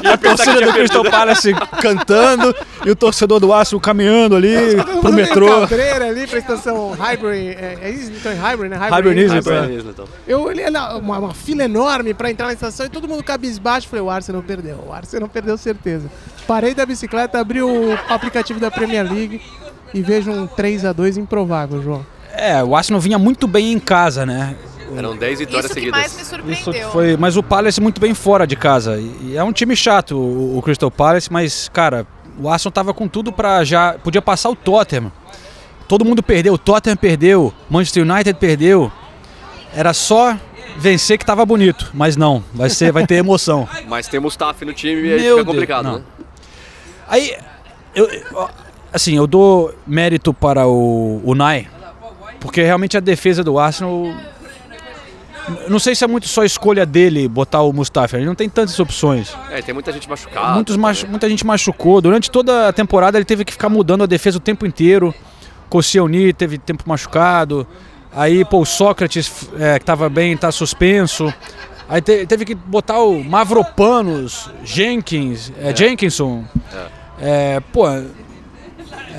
[0.03, 2.53] E a torcida do Crystal Palace cantando
[2.85, 5.45] e o torcedor do Arsenal caminhando ali pro Todo mundo metrô.
[5.45, 7.49] meio cabreiro ali pra estação Highbury.
[7.49, 8.11] É, é isso?
[8.11, 8.77] Então, em Highbury, né?
[8.77, 9.35] Highbury East.
[9.35, 9.71] Islington, é.
[9.73, 10.05] Islington.
[10.27, 13.87] Eu olhei lá, uma, uma fila enorme pra entrar na estação e todo mundo cabisbaixo.
[13.87, 14.83] Falei, o Arsenal perdeu.
[14.87, 16.09] O Arsenal perdeu certeza.
[16.45, 19.39] Parei da bicicleta, abri o aplicativo da Premier League
[19.93, 22.05] e vejo um 3 a 2 improvável, João.
[22.33, 24.55] É, o Arsenal vinha muito bem em casa, né?
[24.95, 25.99] Eram 10 vitórias Isso que seguidas.
[25.99, 26.91] mais me Isso surpreendeu.
[26.91, 28.97] foi, mas o Palace muito bem fora de casa.
[28.99, 32.07] E é um time chato, o, o Crystal Palace, mas, cara,
[32.39, 33.93] o Arsenal tava com tudo pra já.
[33.93, 35.11] Podia passar o Tottenham.
[35.87, 38.91] Todo mundo perdeu, o Tottenham perdeu, Manchester United perdeu.
[39.73, 40.35] Era só
[40.77, 43.67] vencer que tava bonito, mas não, vai ser, vai ter emoção.
[43.87, 45.95] Mas tem Mustafi no time e aí Meu fica Deus, complicado, não.
[45.99, 46.03] né?
[47.07, 47.35] Aí,
[47.95, 48.49] eu, eu-
[48.93, 51.67] assim, eu dou mérito para o Unai,
[52.39, 54.13] porque realmente a defesa do Arsenal.
[55.67, 58.79] Não sei se é muito só escolha dele botar o Mustafa, ele não tem tantas
[58.79, 59.35] opções.
[59.49, 60.53] É, tem muita gente machucada.
[60.53, 62.01] Muitos muita gente machucou.
[62.01, 65.13] Durante toda a temporada ele teve que ficar mudando a defesa o tempo inteiro.
[65.67, 67.65] Koscielny teve tempo machucado.
[68.13, 71.33] Aí, pô, o Sócrates, é, que estava bem, está suspenso.
[71.87, 76.43] Aí te- teve que botar o Mavropanos, Jenkins, é, Jenkinson.
[77.19, 77.85] É, pô,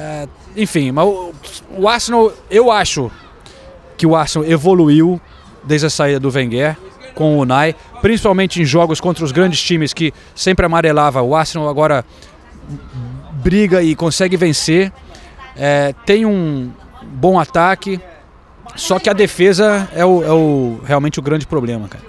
[0.00, 1.32] é, enfim, mas o,
[1.76, 3.10] o Arsenal, eu acho
[3.98, 5.20] que o Arsenal evoluiu
[5.62, 6.74] desde a saída do Wenger
[7.14, 11.20] com o Unai, principalmente em jogos contra os grandes times que sempre amarelava.
[11.20, 12.02] O Arsenal agora
[13.42, 14.92] briga e consegue vencer.
[15.56, 16.70] É, tem um
[17.02, 18.00] bom ataque,
[18.76, 22.04] só que a defesa é, o, é o- realmente o grande problema, cara.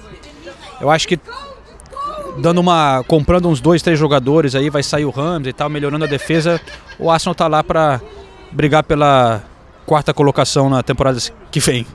[0.80, 1.20] Eu acho que
[2.38, 6.06] dando uma comprando uns dois, três jogadores aí vai sair o Rams e tal, melhorando
[6.06, 6.60] a defesa.
[6.98, 8.02] O Arsenal tá lá para
[8.52, 9.44] brigar pela
[9.86, 11.20] quarta colocação na temporada
[11.52, 11.86] que vem.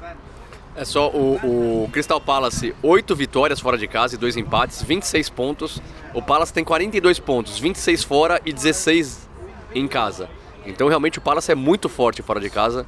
[0.74, 5.30] É só o, o Crystal Palace, 8 vitórias fora de casa e 2 empates, 26
[5.30, 5.80] pontos.
[6.12, 9.26] O Palace tem 42 pontos, 26 fora e 16
[9.74, 10.28] em casa.
[10.66, 12.86] Então realmente o Palace é muito forte fora de casa.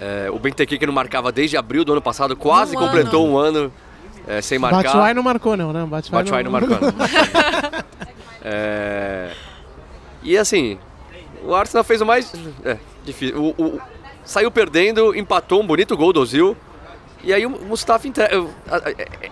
[0.00, 3.34] É, o Benteke que não marcava desde abril do ano passado, quase Um completou ano.
[3.34, 3.72] um ano
[4.26, 4.82] é, sem marcar.
[4.82, 5.84] Batshuayi não marcou não, né?
[5.86, 6.78] Batshuayi Batshuayi não marcou.
[6.80, 7.84] não.
[8.42, 9.30] É,
[10.22, 10.78] E assim,
[11.44, 12.32] o Arsenal fez o mais.
[12.64, 13.36] É, difícil.
[13.40, 13.80] O, o-
[14.24, 16.56] saiu perdendo, empatou um bonito gol do Ozil.
[17.22, 18.06] E aí o Mustafa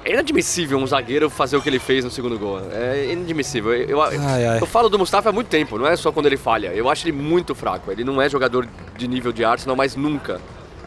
[0.05, 2.59] É inadmissível um zagueiro fazer o que ele fez no segundo gol.
[2.73, 3.75] É inadmissível.
[3.75, 4.61] Eu, eu, Ai, ai.
[4.63, 6.69] eu falo do Mustafa há muito tempo, não é só quando ele falha.
[6.69, 7.91] Eu acho ele muito fraco.
[7.93, 8.67] Ele não é jogador
[8.97, 10.41] de nível de Arsenal, mas nunca.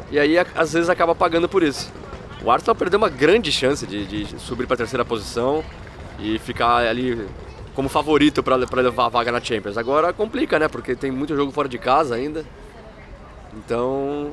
[0.10, 1.92] E aí às vezes acaba pagando por isso.
[2.44, 5.64] O Arsenal perdeu uma grande chance de, de subir para a terceira posição
[6.20, 7.28] e ficar ali
[7.74, 9.78] como favorito para levar a vaga na Champions.
[9.78, 10.68] Agora complica, né?
[10.68, 12.46] Porque tem muito jogo fora de casa ainda.
[13.54, 14.32] Então,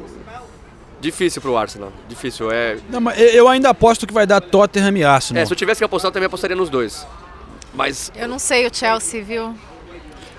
[1.01, 1.93] difícil pro Arsenal.
[2.09, 2.51] Difícil.
[2.51, 5.43] É, Não, mas eu ainda aposto que vai dar Tottenham e Arsenal.
[5.43, 7.07] é, se eu tivesse que apostar, eu também apostaria nos dois.
[7.75, 9.55] Mas Eu não sei o Chelsea, viu?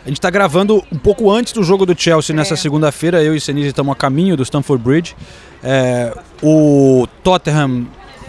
[0.06, 2.38] A gente está gravando um pouco antes do jogo do Chelsea É.
[2.38, 3.24] nessa segunda-feira.
[3.24, 5.16] Eu e Senise estamos a caminho do Stamford Bridge.
[5.64, 7.88] É, o Tottenham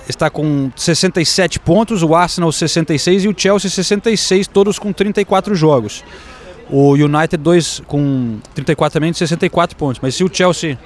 [0.08, 6.04] está com 67 pontos, o Arsenal 66 e o Chelsea 66, todos com 34 jogos.
[6.70, 10.00] O United dois com 34 também, 64 pontos.
[10.00, 10.78] Mas se o Chelsea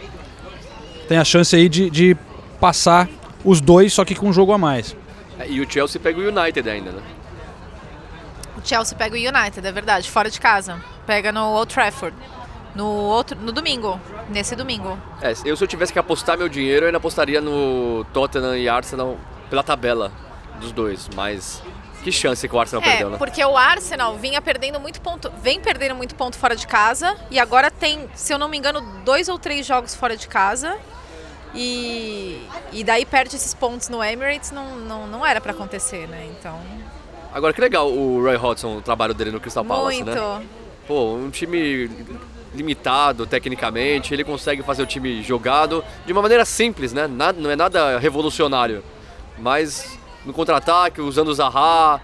[1.07, 2.17] tem a chance aí de, de
[2.59, 3.09] passar
[3.45, 4.97] os dois, só que com um jogo a mais.
[5.39, 7.03] é, e o Chelsea pega o United ainda, né?
[8.59, 10.83] O Chelsea pega o United, é verdade, fora de casa.
[11.07, 12.17] Pega no Old Trafford.
[12.75, 14.99] No, outro, no domingo, nesse domingo.
[15.23, 18.69] É, eu se eu tivesse que apostar meu dinheiro, eu ainda apostaria no Tottenham e
[18.69, 19.17] Arsenal
[19.49, 20.13] pela tabela
[20.61, 21.09] dos dois.
[21.15, 21.63] Mas
[22.05, 23.19] que chance que o Arsenal É, perdeu, né?
[23.19, 27.41] porque o Arsenal vinha perdendo muito ponto, vem perdendo muito ponto fora de casa e
[27.41, 30.77] agora tem, se eu não me engano, dois ou três jogos fora de casa.
[31.55, 36.29] E, e daí perde esses pontos no Emirates, não, não, não era pra acontecer, né?
[36.39, 36.61] Então,
[37.33, 40.11] Agora que legal o Roy Hodgson, o trabalho dele no Crystal Palace, muito.
[40.11, 40.43] né?
[40.87, 41.91] Pô, um time
[42.55, 47.07] limitado tecnicamente, ele consegue fazer o time jogado de uma maneira simples, né?
[47.07, 48.83] Nada, não é nada revolucionário.
[49.39, 52.01] Mas no contra-ataque, usando o Zaha,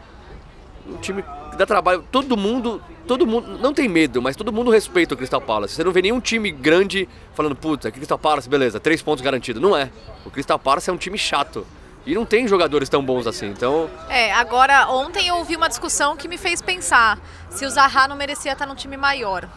[0.87, 2.05] um time que dá trabalho.
[2.12, 5.75] Todo mundo, todo mundo, não tem medo, mas todo mundo respeita o Crystal Palace.
[5.75, 9.61] Você não vê nenhum time grande falando, puta, Crystal Palace, beleza, três pontos garantidos.
[9.61, 9.91] Não é.
[10.25, 11.66] O Crystal Palace é um time chato.
[12.07, 13.89] E não tem jogadores tão bons assim, então...
[14.09, 18.17] É, agora, ontem eu ouvi uma discussão que me fez pensar se o Zaha não
[18.17, 19.49] merecia estar num time maior.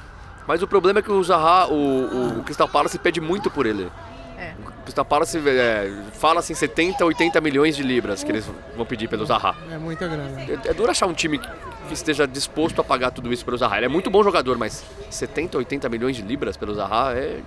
[0.47, 3.65] Mas o problema é que o Zaha, o, o, o Crystal Palace pede muito por
[3.65, 3.91] ele.
[4.37, 4.53] É.
[4.65, 9.09] O Crystal Palace é, fala assim 70, 80 milhões de libras que eles vão pedir
[9.09, 9.53] pelo Zaha.
[9.69, 10.41] É muita grana.
[10.41, 13.75] É, é duro achar um time que esteja disposto a pagar tudo isso pelo Zaha.
[13.77, 17.41] Ele é muito bom jogador, mas 70, 80 milhões de libras pelo Zaha é...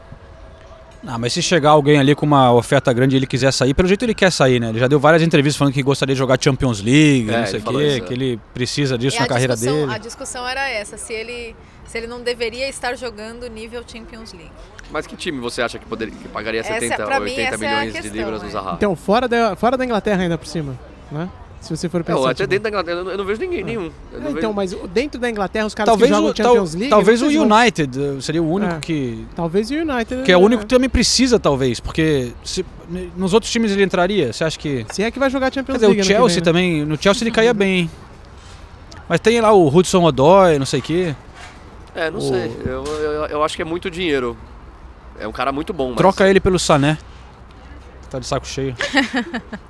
[1.07, 3.88] Ah, mas se chegar alguém ali com uma oferta grande e ele quiser sair, pelo
[3.88, 4.68] jeito ele quer sair, né?
[4.68, 7.59] Ele já deu várias entrevistas falando que gostaria de jogar Champions League, É, não sei
[7.59, 8.01] o quê, isso, é.
[8.01, 9.92] que ele precisa disso E na a carreira discussão- dele.
[9.94, 14.53] A discussão era essa, se ele, se ele não deveria estar jogando nível Champions League.
[14.90, 17.55] Mas que time você acha que, poderia, que pagaria Essa, 70 pra ou mim, 80
[17.55, 18.51] essa é milhões de questão, libras no é.
[18.51, 18.72] Zaha?
[18.74, 20.78] Então, fora da, fora da Inglaterra ainda por cima,
[21.11, 21.28] né?
[21.61, 22.18] Se você for É, pensar.
[22.20, 23.90] ou até tipo- dentro da Inglaterra, eu não, não vejo ninguém, nenhum.
[24.12, 24.78] Eu não É, então, vejo...
[24.80, 26.88] mas dentro da Inglaterra, os caras Talvez, que o, jogam tal- Champions League.
[26.88, 28.78] talvez o vocês vão- United eh, seria o único É.
[28.80, 29.26] que.
[29.36, 30.22] Talvez o United.
[30.22, 32.64] Que é o único que também precisa, talvez, porque se-
[33.14, 34.32] nos outros times ele entraria.
[34.32, 34.86] Você acha que.
[34.90, 36.00] Se é que vai jogar Champions Quer dizer, League.
[36.00, 36.44] o Chelsea vem, né?
[36.44, 36.84] também.
[36.86, 37.80] No Chelsea ele caía bem.
[37.80, 37.90] hein?
[39.06, 41.14] Mas tem lá o Hudson Odoi, não sei o quê.
[41.94, 42.56] É, não O- sei.
[42.64, 44.34] Eu, eu, eu acho que é muito dinheiro.
[45.18, 45.96] É um cara muito bom, mas...
[45.98, 46.96] Troca ele pelo Sané.
[48.11, 48.74] Tá de saco cheio.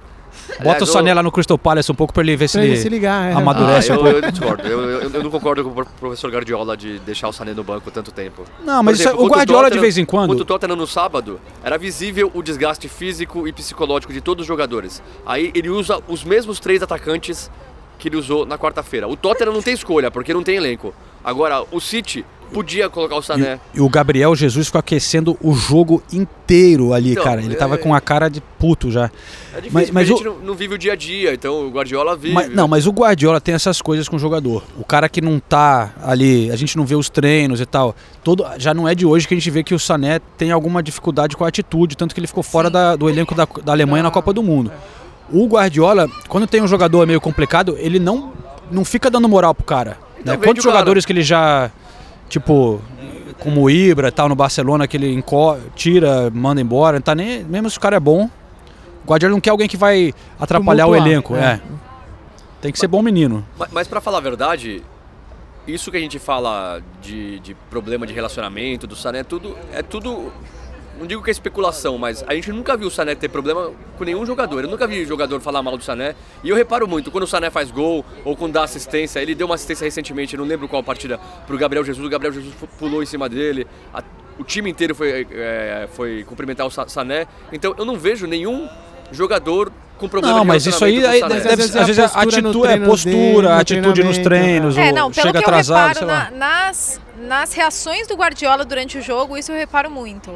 [0.59, 2.72] Bota Aliás, o lá no Crystal Palace um pouco pra ele ver se Pra ele
[2.74, 3.34] ele se ligar, é.
[3.34, 4.26] amadurece Ah, um eu, pouco.
[4.26, 4.66] eu discordo.
[4.68, 7.90] Eu, eu, eu não concordo com o professor Guardiola de deixar o Sané no banco
[7.90, 8.44] tanto tempo.
[8.64, 10.76] Não, mas Por isso é- o Guardiola de Tottenham- vez em quando- Contra o Tottenham
[10.76, 15.03] no sábado, era visível o desgaste físico e psicológico de todos os jogadores.
[15.24, 17.51] Aí ele usa os mesmos três atacantes
[17.98, 19.07] que ele usou na quarta-feira.
[19.09, 20.94] O Tottenham não tem escolha, porque não tem elenco.
[21.22, 23.59] Agora, o City podia colocar o Sané.
[23.74, 27.40] E o Gabriel Jesus ficou aquecendo o jogo inteiro ali, Então, cara.
[27.42, 29.05] Ele tava é- com a cara de puto já.
[29.55, 31.66] É difícil, Mas- mas a o- gente não, não vive o dia a dia, então
[31.66, 32.34] o Guardiola vive.
[32.34, 34.62] Mas- não, mas o Guardiola tem essas coisas com o jogador.
[34.78, 37.94] O cara que não tá ali, a gente não vê os treinos e tal.
[38.24, 40.82] Todo, já não é de hoje que a gente vê que o Sané tem alguma
[40.82, 44.03] dificuldade com a atitude, tanto que ele ficou fora da- do elenco da, da Alemanha
[44.03, 44.70] na Copa do Mundo.
[45.32, 48.32] O Guardiola, quando tem um jogador meio complicado, ele não,
[48.70, 49.96] não fica dando moral pro cara.
[50.24, 50.36] Né?
[50.36, 50.76] Quantos o cara.
[50.78, 51.70] jogadores que ele já,
[52.31, 52.81] tipo,
[53.39, 55.22] como o Ibra e tal, no Barcelona, que ele
[55.74, 58.31] tira, manda embora, não tá nem, mesmo se o cara é bom,
[59.05, 61.37] o Guardiola não quer alguém que vai atrapalhar o Tumultuar, elenco.
[61.37, 61.55] é.
[61.55, 61.61] é.
[62.61, 63.45] Tem que ser bom menino.
[63.59, 64.83] Mas, mas para falar a verdade,
[65.66, 69.83] isso que a gente fala de, de problema de relacionamento do Sané, é tudo, é
[69.83, 70.33] tudo.
[71.01, 74.05] Não digo que é especulação, mas a gente nunca viu o Sané ter problema com
[74.05, 74.62] nenhum jogador.
[74.64, 76.14] Eu nunca vi jogador falar mal do Sané.
[76.44, 79.46] E eu reparo muito, quando o Sané faz gol ou quando dá assistência, ele deu
[79.46, 83.07] uma assistência recentemente, não lembro qual partida, pro Gabriel Jesus, o Gabriel Jesus pulou em
[83.07, 83.66] cima dele.
[83.94, 84.03] A-
[84.38, 87.26] o time inteiro foi, é, foi cumprimentar o Sa- Sané.
[87.53, 88.68] Então eu não vejo nenhum
[89.11, 91.34] jogador com problema Não, mas isso aí, aí Sané.
[91.40, 94.18] deve, Às vezes é às vezes a a atitude, é postura, dele, no atitude nos
[94.18, 96.30] treinamento, treinos, É, não, pelo chega que eu atrasado, sei reparo lá.
[96.30, 100.30] na- nas, nas reações do Guardiola durante o jogo, isso eu reparo muito.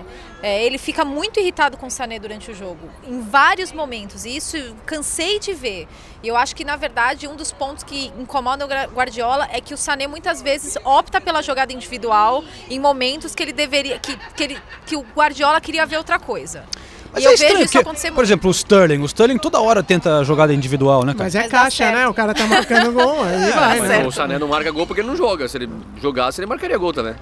[0.46, 4.36] É, ele fica muito irritado com o Sané durante o jogo, em vários momentos, e
[4.36, 5.88] isso eu cansei de ver.
[6.22, 9.72] E eu acho que, na verdade, um dos pontos que incomoda o Guardiola é que
[9.72, 13.98] o Sané muitas vezes opta pela jogada individual em momentos que ele deveria.
[13.98, 16.64] que, que, ele, que o Guardiola queria ver outra coisa.
[17.10, 18.26] Mas e é eu estranho, vejo isso acontecer Por muito.
[18.26, 19.00] exemplo, o Sterling.
[19.00, 21.24] O Sterling toda hora tenta jogada individual, né, cara?
[21.24, 21.96] Mas é Mas caixa, certo.
[21.96, 22.06] né?
[22.06, 24.06] O cara tá marcando gol, aí vai, Mas né?
[24.06, 25.48] o Sané não marca gol porque ele não joga.
[25.48, 25.70] Se ele
[26.02, 27.14] jogasse, ele marcaria gol também.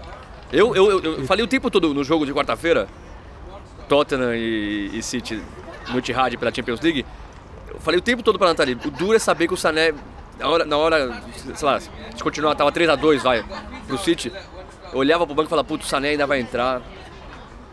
[0.53, 2.89] Eu, eu, eu, eu falei o tempo todo no jogo de quarta-feira,
[3.97, 5.43] Tottenham e, e City
[5.91, 7.05] no Etihad pela Champions League.
[7.69, 9.93] Eu falei o tempo todo pra Nathalie, o duro é saber que o Sané,
[10.39, 11.23] na hora, na hora
[11.55, 13.45] sei lá, de continuar, tava 3x2, vai,
[13.87, 14.33] pro City.
[14.93, 16.81] Eu olhava pro banco e falava, putz, o Sané ainda vai entrar.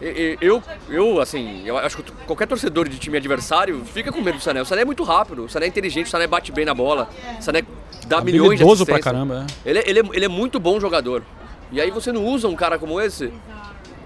[0.01, 4.20] E- e- Eu, eu, assim, eu acho que qualquer torcedor de time adversário fica com
[4.22, 4.61] medo do Sané.
[4.61, 7.09] O Sané é muito rápido, o Sané é inteligente, o Sané bate bem na bola,
[7.39, 7.63] o Sané
[8.07, 9.03] dá milhões de Habilidoso pra assistências.
[9.03, 9.70] caramba, é.
[9.70, 11.24] Ele, é- ele, é, ele é muito bom jogador.
[11.72, 13.32] E aí você não usa um cara como esse.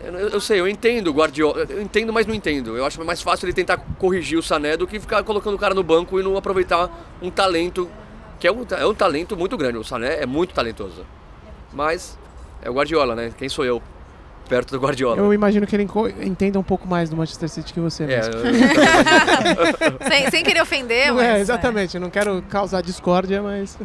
[0.04, 1.66] Eu, eu- sei, eu entendo o Guardiola.
[1.70, 2.76] Eu entendo, mas não entendo.
[2.78, 5.74] Eu acho mais fácil ele tentar corrigir o Sané do que ficar colocando o cara
[5.74, 6.90] no banco e não aproveitar
[7.22, 7.90] um talento
[8.40, 9.78] que é um, é um talento muito grande.
[9.78, 11.06] O Sané é muito talentoso.
[11.72, 12.18] Mas
[12.62, 13.32] é o Guardiola, né?
[13.38, 13.82] Quem sou eu?
[14.50, 15.18] Perto do Guardiola.
[15.18, 15.88] Eu imagino que ele
[16.22, 18.34] entenda um pouco mais do Manchester City que você É, mesmo.
[18.34, 18.44] eu-
[20.10, 21.26] sem, sem querer ofender, Não mas.
[21.26, 21.96] é, exatamente.
[21.96, 23.78] Eu não quero causar discórdia, mas.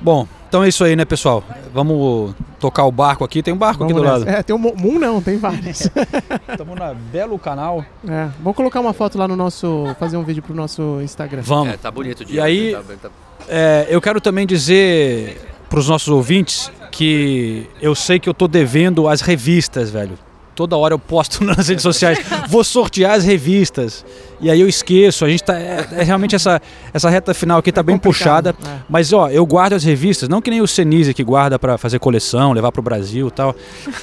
[0.00, 1.42] Bom, então é isso aí, né, pessoal?
[1.74, 3.42] Vamos tocar o barco aqui.
[3.42, 4.24] Tem um barco aqui Vamos do nessa.
[4.30, 4.38] lado.
[4.38, 5.88] É, tem um Mo- Moon não, tem vários.
[6.48, 7.84] Estamos na belo canal.
[8.08, 9.86] É, vamos colocar uma foto lá no nosso.
[9.98, 11.42] fazer um vídeo pro nosso Instagram.
[11.42, 11.74] Vamos.
[11.74, 13.10] É, tá bonito o E aí, tá- tá-
[13.48, 18.48] É, eu quero também dizer para os nossos ouvintes que eu sei que eu tô
[18.48, 20.18] devendo as revistas, velho.
[20.54, 22.18] Toda hora eu posto nas redes sociais,
[22.48, 24.04] vou sortear as revistas.
[24.40, 25.58] E aí eu esqueço, a gente tá.
[25.58, 26.60] É, é realmente essa,
[26.92, 28.50] essa reta final aqui tá bem puxada.
[28.50, 28.78] é.
[28.88, 31.98] Mas ó, eu guardo as revistas, não que nem o Senise que guarda para fazer
[31.98, 33.54] coleção, levar pro Brasil e tal.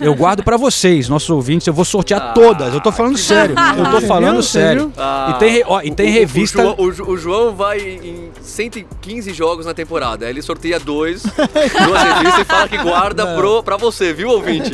[0.02, 2.74] Eu guardo para vocês, nossos ouvintes, eu vou sortear todas.
[2.74, 3.56] Eu tô falando sério.
[3.78, 4.92] Eu tô falando sério.
[4.98, 6.62] Ah, E tem, ó, e tem o- revista.
[6.78, 10.26] O João, o o João vai em 115 jogos na temporada.
[10.26, 11.24] Aí Ele sorteia dois,
[11.86, 14.72] duas revistas e fala que guarda pro, pra você, viu, ouvinte?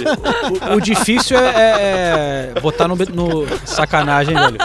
[0.72, 4.58] O, o difícil é, é- é botar no, no- Sacanagem, velho.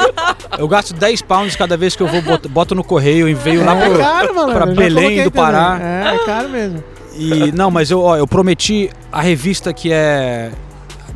[0.59, 3.77] Eu gasto 10 pounds cada vez que eu vou, boto, boto no correio, envio lá
[3.77, 4.53] é pro, caro, mano.
[4.53, 5.73] pra Belém do Pará.
[5.79, 5.87] também.
[5.87, 6.85] É, é caro mesmo.
[7.19, 10.51] E não, mas eu, ó, eu prometi a revista que é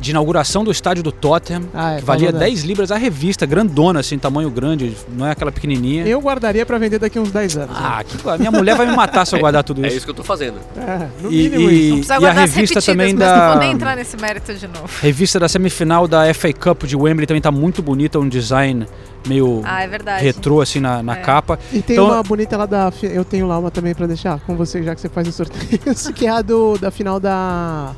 [0.01, 2.51] de inauguração do estádio do Tottenham, Ah, é, que valia falou dessa.
[2.51, 6.05] 10 libras a revista, grandona assim, tamanho grande, não é aquela pequenininha.
[6.07, 7.69] Eu guardaria pra vender daqui uns 10 anos.
[7.69, 7.75] né?
[7.81, 9.97] Ah, que, a minha mulher vai me matar se eu guardar tudo É isso.
[9.97, 10.55] isso que eu tô fazendo.
[10.75, 12.07] É, no E- mínimo e- isso.
[12.07, 14.89] Precisa e a revista também mas não da- vou nem entrar nesse mérito de novo.
[15.01, 18.87] Revista da semifinal da FA Cup de Wembley também tá muito bonita, um design
[19.27, 20.23] meio Ah, é verdade.
[20.23, 21.17] retrô assim na, na É.
[21.17, 21.59] capa.
[21.71, 22.91] E tem Então- uma bonita lá da.
[23.03, 25.79] Eu tenho lá uma também pra deixar com você, já que você faz o sorteio,
[26.15, 27.91] que é a do, da final da.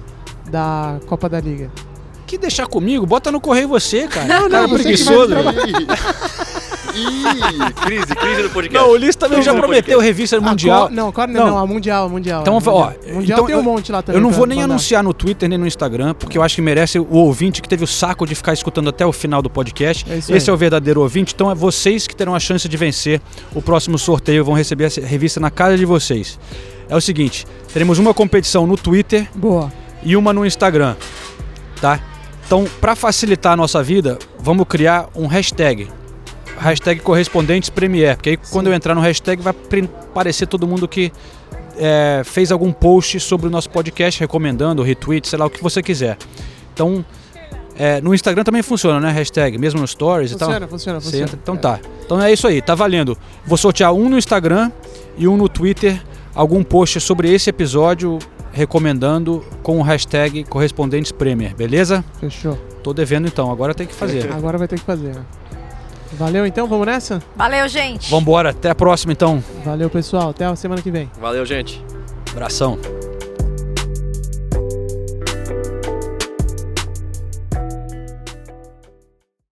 [0.52, 1.72] Da Copa da Liga.
[2.34, 3.06] Que deixar comigo?
[3.06, 4.26] Bota no correio você, cara.
[4.26, 5.36] Não, não, cara você que preguiçoso.
[6.96, 8.74] Ih, crise, crise do podcast.
[8.84, 10.04] Não, o Ulisses também Crise já prometeu podcast.
[10.06, 10.90] revista A mundial.
[10.90, 11.48] Não, Corner Não.
[11.52, 11.58] não.
[11.60, 12.42] a Mundial, a Mundial.
[12.42, 13.16] Então, a vamos- ó, mundial.
[13.16, 14.20] Mundial então tem um monte lá também.
[14.20, 14.74] Eu não vou nem mandar.
[14.74, 17.84] anunciar no Twitter nem no Instagram, porque eu acho que merece o ouvinte que teve
[17.84, 20.04] o saco de ficar escutando até o final do podcast.
[20.12, 20.42] É Esse aí.
[20.48, 23.22] é o verdadeiro ouvinte, então é vocês que terão a chance de vencer
[23.54, 26.40] o próximo sorteio, vão receber essa revista na casa de vocês.
[26.90, 29.72] É o seguinte, teremos uma competição no Twitter Boa.
[30.04, 30.96] e uma no Instagram,
[31.80, 32.00] tá?
[32.46, 35.88] Então, para facilitar a nossa vida, vamos criar um hashtag.
[36.58, 39.54] Hashtag correspondentes Premier, porque aí quando eu entrar no hashtag vai
[40.12, 41.12] aparecer todo mundo que
[41.78, 45.82] é, fez algum post sobre o nosso podcast, recomendando, retweet, sei lá, o que você
[45.82, 46.16] quiser.
[46.74, 47.04] Então,
[47.76, 49.12] é, no Instagram também funciona, né?
[49.12, 50.70] Hashtag, mesmo no Stories e Funciona, tal.
[50.70, 51.24] funciona, funciona.
[51.26, 51.80] entra- então tá.
[52.06, 53.18] Então é isso aí, tá valendo.
[53.46, 54.72] Vou sortear um no Instagram
[55.18, 56.00] e um no Twitter,
[56.36, 58.20] algum post sobre esse episódio
[58.54, 62.06] recomendando com o hashtag correspondentes Premier, beleza?
[62.20, 62.58] Fechou.
[62.84, 64.32] Tô devendo então, agora tem que fazer.
[64.34, 65.16] Agora vai ter que fazer.
[66.14, 67.22] Valeu então, vamos nessa?
[67.36, 68.10] Valeu, gente.
[68.12, 69.44] Vambora, até a próxima então.
[69.66, 70.30] Valeu, pessoal.
[70.30, 71.10] Até a semana que vem.
[71.20, 71.84] Valeu, gente.
[72.32, 72.78] Abração.